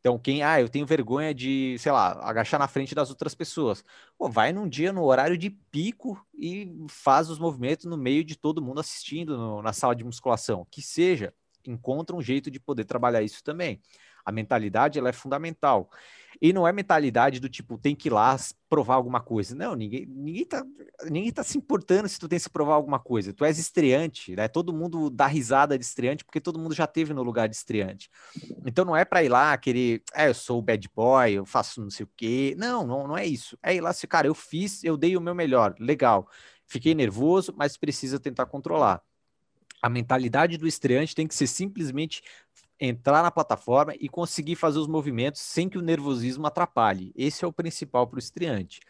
[0.00, 3.84] Então, quem, ah, eu tenho vergonha de, sei lá, agachar na frente das outras pessoas.
[4.18, 8.36] Pô, vai num dia no horário de pico e faz os movimentos no meio de
[8.36, 10.66] todo mundo assistindo no, na sala de musculação.
[10.70, 11.32] Que seja,
[11.66, 13.80] encontra um jeito de poder trabalhar isso também.
[14.24, 15.90] A mentalidade ela é fundamental.
[16.40, 18.36] E não é mentalidade do tipo, tem que ir lá
[18.68, 19.54] provar alguma coisa.
[19.54, 20.64] Não, ninguém, ninguém, tá,
[21.04, 23.32] ninguém tá se importando se tu tem que provar alguma coisa.
[23.32, 24.48] Tu és estreante, né?
[24.48, 28.10] Todo mundo dá risada de estreante porque todo mundo já teve no lugar de estreante.
[28.66, 31.80] Então não é para ir lá querer, é, eu sou o bad boy, eu faço
[31.80, 32.54] não sei o quê.
[32.58, 33.56] Não, não, não é isso.
[33.62, 36.28] É ir lá, assim, cara, eu fiz, eu dei o meu melhor, legal.
[36.66, 39.00] Fiquei nervoso, mas precisa tentar controlar.
[39.84, 42.22] A mentalidade do estreante tem que ser simplesmente
[42.80, 47.12] entrar na plataforma e conseguir fazer os movimentos sem que o nervosismo atrapalhe.
[47.14, 48.80] Esse é o principal para o estreante.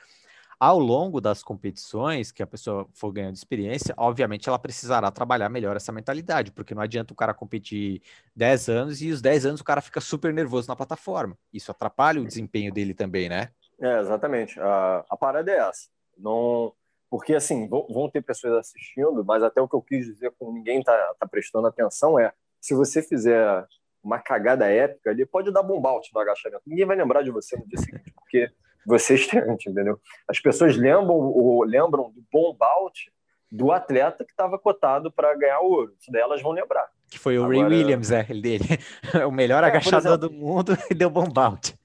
[0.56, 5.74] Ao longo das competições, que a pessoa for ganhando experiência, obviamente ela precisará trabalhar melhor
[5.74, 8.00] essa mentalidade, porque não adianta o cara competir
[8.36, 11.36] 10 anos e os 10 anos o cara fica super nervoso na plataforma.
[11.52, 13.48] Isso atrapalha o desempenho dele também, né?
[13.80, 14.60] É, exatamente.
[14.60, 15.88] A, a parada é essa.
[16.16, 16.72] Não,
[17.14, 20.82] porque, assim, vão ter pessoas assistindo, mas até o que eu quis dizer com ninguém
[20.82, 23.64] tá, tá prestando atenção é se você fizer
[24.02, 26.64] uma cagada épica ali, pode dar bombaute no agachamento.
[26.66, 28.50] Ninguém vai lembrar de você no dia seguinte, porque
[28.84, 29.96] você é estreante, entendeu?
[30.26, 33.12] As pessoas lembram, ou lembram do bombaute
[33.48, 35.94] do atleta que estava cotado para ganhar ouro.
[36.00, 36.90] Isso daí elas vão lembrar.
[37.08, 37.68] Que foi o Agora...
[37.68, 38.64] Ray Williams, é, ele dele.
[39.24, 41.78] o melhor é, agachador exemplo, do mundo e deu bombaute.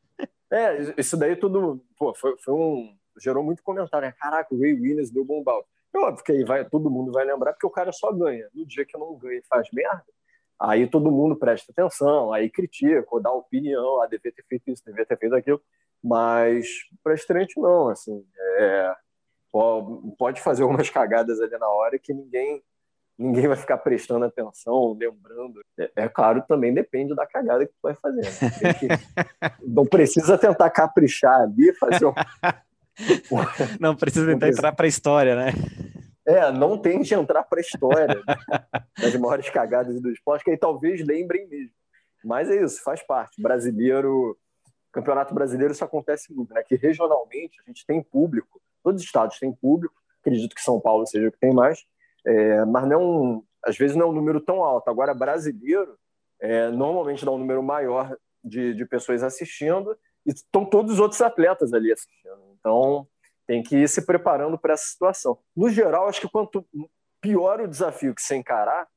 [0.52, 4.14] É, isso daí tudo, pô, foi, foi um gerou muito comentário, né?
[4.20, 5.68] Caraca, o Ray Williams deu bombaute.
[5.94, 8.48] É óbvio que aí vai, todo mundo vai lembrar, porque o cara só ganha.
[8.54, 10.06] No dia que não ganha e faz merda,
[10.60, 14.84] Aí todo mundo presta atenção, aí critica, ou dá opinião, ah, devia ter feito isso,
[14.86, 15.62] devia ter feito aquilo,
[16.04, 16.68] mas
[17.02, 18.26] para estreante não, assim,
[18.58, 18.94] é,
[20.18, 22.62] pode fazer algumas cagadas ali na hora que ninguém
[23.18, 25.60] ninguém vai ficar prestando atenção, lembrando.
[25.78, 28.22] É, é claro, também depende da cagada que tu vai fazer.
[28.22, 28.74] Né?
[28.74, 28.88] Que,
[29.68, 32.14] não precisa tentar caprichar ali, fazer um...
[33.80, 35.54] Não precisa tentar não entrar para a história, né?
[36.26, 38.22] É, não tente entrar para a história
[39.02, 41.72] das maiores cagadas do esporte, que aí talvez lembrem mesmo.
[42.24, 43.42] Mas é isso, faz parte.
[43.42, 44.38] Brasileiro,
[44.92, 46.62] Campeonato Brasileiro, isso acontece muito, né?
[46.62, 51.08] Que regionalmente a gente tem público, todos os estados têm público, acredito que São Paulo
[51.08, 51.84] seja o que tem mais,
[52.26, 54.90] é, mas não, às vezes não é um número tão alto.
[54.90, 55.98] Agora, brasileiro,
[56.40, 61.22] é, normalmente dá um número maior de, de pessoas assistindo e estão todos os outros
[61.22, 62.49] atletas ali assistindo.
[62.60, 63.08] Então,
[63.48, 65.40] tem que ir se preparando para essa situação.
[65.56, 66.66] No geral, acho que quanto
[67.22, 68.88] pior o desafio que você encarar,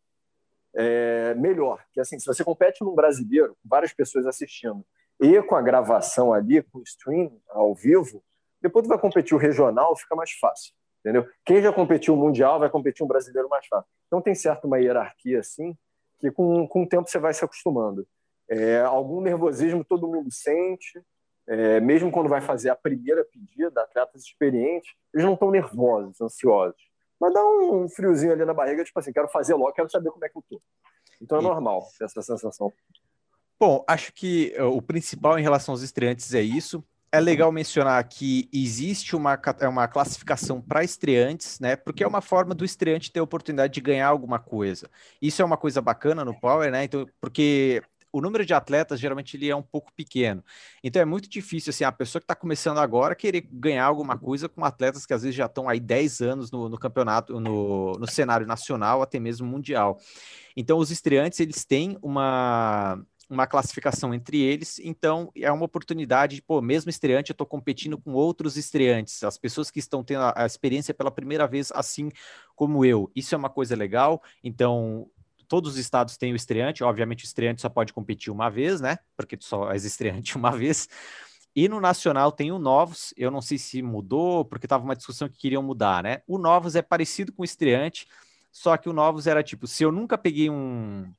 [0.74, 1.84] é melhor.
[1.92, 4.84] Que assim, se você compete num brasileiro, com várias pessoas assistindo,
[5.20, 8.22] e com a gravação ali, com o stream ao vivo,
[8.60, 10.72] depois tu vai competir o regional, fica mais fácil.
[11.00, 11.28] Entendeu?
[11.44, 13.88] Quem já competiu o mundial vai competir um brasileiro mais fácil.
[14.06, 15.76] Então tem certo uma hierarquia assim,
[16.20, 18.06] que com, com o tempo você vai se acostumando.
[18.48, 21.02] É, algum nervosismo todo mundo sente,
[21.46, 26.80] é, mesmo quando vai fazer a primeira pedida, atletas experientes, eles não estão nervosos, ansiosos.
[27.20, 30.24] Mas dá um friozinho ali na barriga, tipo assim, quero fazer logo, quero saber como
[30.24, 30.60] é que eu tô.
[31.20, 32.72] Então é normal essa sensação.
[33.58, 36.84] Bom, acho que eh, o principal em relação aos estreantes é isso.
[37.12, 41.76] É legal mencionar que existe uma, é uma classificação para estreantes, né?
[41.76, 44.90] Porque é uma forma do estreante ter a oportunidade de ganhar alguma coisa.
[45.20, 46.82] Isso é uma coisa bacana no Power, né?
[46.84, 47.82] Então, porque
[48.12, 50.44] o número de atletas geralmente ele é um pouco pequeno.
[50.84, 54.48] Então é muito difícil assim, a pessoa que está começando agora querer ganhar alguma coisa
[54.48, 58.06] com atletas que às vezes já estão aí 10 anos no, no campeonato, no, no
[58.06, 59.98] cenário nacional, até mesmo mundial.
[60.56, 63.02] Então os estreantes eles têm uma
[63.32, 68.12] uma classificação entre eles, então é uma oportunidade, pô, mesmo estreante, eu estou competindo com
[68.12, 72.10] outros estreantes, as pessoas que estão tendo a, a experiência pela primeira vez, assim
[72.54, 73.10] como eu.
[73.16, 75.08] Isso é uma coisa legal, então
[75.48, 78.98] todos os estados têm o estreante, obviamente o estreante só pode competir uma vez, né?
[79.16, 80.88] Porque tu só és estreante uma vez.
[81.54, 85.28] E no nacional tem o Novos, eu não sei se mudou, porque estava uma discussão
[85.28, 86.22] que queriam mudar, né?
[86.26, 88.06] O Novos é parecido com o estreante,
[88.50, 91.12] só que o Novos era tipo, se eu nunca peguei um,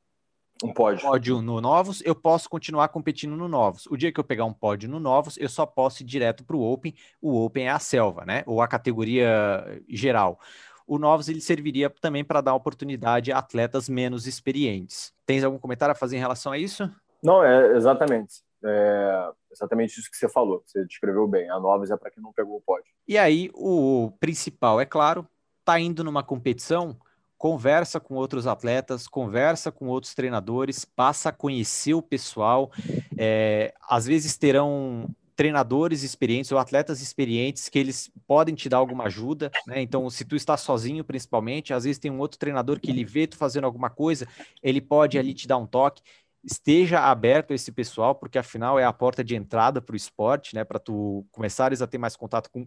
[0.63, 1.01] um pódio.
[1.01, 3.85] pódio no Novos, eu posso continuar competindo no Novos.
[3.87, 6.55] O dia que eu pegar um pódio no Novos, eu só posso ir direto para
[6.55, 6.95] o Open.
[7.21, 8.43] O Open é a selva, né?
[8.45, 10.39] Ou a categoria geral.
[10.87, 15.13] O Novos ele serviria também para dar oportunidade a atletas menos experientes.
[15.25, 16.89] Tens algum comentário a fazer em relação a isso?
[17.21, 18.43] Não, é exatamente.
[18.63, 20.63] É exatamente isso que você falou.
[20.65, 21.49] Você descreveu bem.
[21.49, 22.91] A Novos é para quem não pegou o pódio.
[23.07, 25.27] E aí, o principal, é claro,
[25.63, 26.97] tá indo numa competição
[27.43, 32.71] conversa com outros atletas, conversa com outros treinadores, passa a conhecer o pessoal.
[33.17, 35.09] É, às vezes terão
[35.43, 39.81] treinadores experientes ou atletas experientes que eles podem te dar alguma ajuda, né?
[39.81, 43.27] Então, se tu está sozinho, principalmente, às vezes tem um outro treinador que ele vê
[43.27, 44.25] tu fazendo alguma coisa,
[44.61, 46.01] ele pode ali te dar um toque.
[46.41, 50.55] Esteja aberto a esse pessoal, porque afinal é a porta de entrada para o esporte,
[50.55, 50.63] né?
[50.63, 52.65] Para tu começares a ter mais contato com,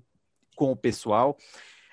[0.55, 1.39] com o pessoal.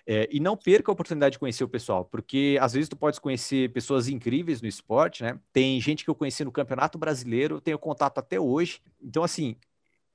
[0.06, 3.22] É, e não perca a oportunidade de conhecer o pessoal, porque às vezes tu pode
[3.22, 5.40] conhecer pessoas incríveis no esporte, né?
[5.54, 8.82] Tem gente que eu conheci no Campeonato Brasileiro, tenho contato até hoje.
[9.02, 9.56] Então, assim,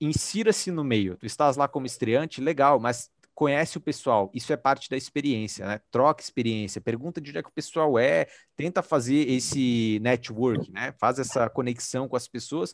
[0.01, 1.17] insira-se no meio.
[1.17, 5.65] Tu estás lá como estreante, legal, mas conhece o pessoal, isso é parte da experiência,
[5.65, 5.81] né?
[5.93, 8.27] Troca experiência, pergunta de onde é que o pessoal é,
[8.57, 10.93] tenta fazer esse network, né?
[10.99, 12.73] Faz essa conexão com as pessoas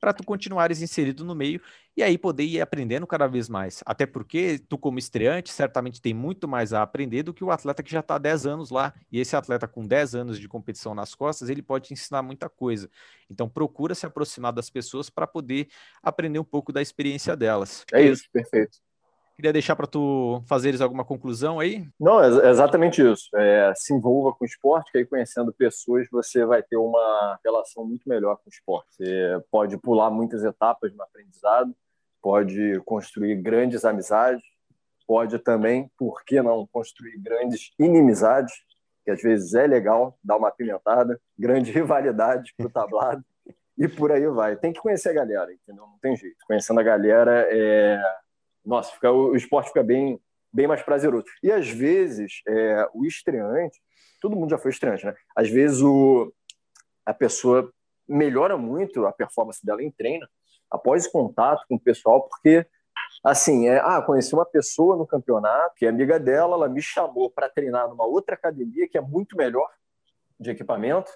[0.00, 1.62] para tu continuares inserido no meio
[1.96, 3.80] e aí poder ir aprendendo cada vez mais.
[3.86, 7.80] Até porque tu, como estreante, certamente tem muito mais a aprender do que o atleta
[7.80, 8.92] que já está há 10 anos lá.
[9.08, 12.48] E esse atleta com 10 anos de competição nas costas, ele pode te ensinar muita
[12.48, 12.90] coisa.
[13.30, 15.68] Então procura se aproximar das pessoas para poder
[16.02, 17.84] aprender um pouco da experiência delas.
[17.92, 18.78] É isso, perfeito.
[19.34, 21.88] Queria deixar para tu fazeres alguma conclusão aí?
[21.98, 23.28] Não, é exatamente isso.
[23.34, 27.84] É, se envolva com o esporte, que aí conhecendo pessoas você vai ter uma relação
[27.84, 28.88] muito melhor com o esporte.
[28.90, 31.74] Você pode pular muitas etapas no aprendizado,
[32.20, 34.42] pode construir grandes amizades,
[35.06, 38.52] pode também, por que não, construir grandes inimizades,
[39.04, 43.24] que às vezes é legal dar uma apimentada, grande rivalidade para o tablado,
[43.76, 44.56] e por aí vai.
[44.56, 45.86] Tem que conhecer a galera, entendeu?
[45.86, 46.36] Não tem jeito.
[46.46, 48.00] Conhecendo a galera é
[48.64, 50.20] nossa, fica, o, esporte fica bem,
[50.52, 51.26] bem mais prazeroso.
[51.42, 53.80] E às vezes, é, o estreante,
[54.20, 55.14] todo mundo já foi estreante, né?
[55.34, 56.32] Às vezes o,
[57.04, 57.72] a pessoa
[58.08, 60.26] melhora muito a performance dela em treino
[60.70, 62.66] após contato com o pessoal, porque
[63.22, 67.30] assim, é, ah, conheci uma pessoa no campeonato que é amiga dela, ela me chamou
[67.30, 69.70] para treinar numa outra academia que é muito melhor
[70.40, 71.12] de equipamento,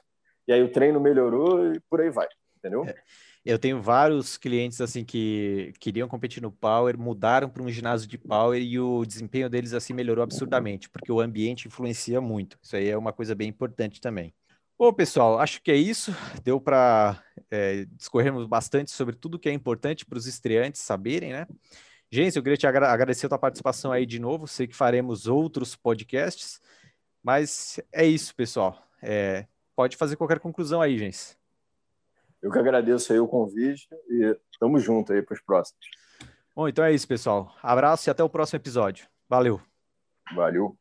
[0.46, 2.84] e aí o treino melhorou e por aí vai, entendeu?
[2.84, 2.94] É.
[3.46, 8.18] Eu tenho vários clientes assim que queriam competir no Power, mudaram para um ginásio de
[8.18, 12.58] Power e o desempenho deles assim melhorou absurdamente, porque o ambiente influencia muito.
[12.60, 14.34] Isso aí é uma coisa bem importante também.
[14.76, 16.12] Bom, pessoal, acho que é isso.
[16.42, 21.46] Deu para é, discorrermos bastante sobre tudo que é importante para os estreantes saberem, né?
[22.10, 24.48] Gente, eu queria te agra agradecer a tua participação aí de novo.
[24.48, 26.60] Sei que faremos outros podcasts,
[27.22, 28.84] mas é isso, pessoal.
[29.00, 31.36] É, pode fazer qualquer conclusão aí, gente.
[32.46, 35.84] Eu que agradeço aí o convite e estamos juntos aí para os próximos.
[36.54, 37.52] Bom, então é isso, pessoal.
[37.60, 39.08] Abraço e até o próximo episódio.
[39.28, 39.60] Valeu.
[40.32, 40.78] Valeu.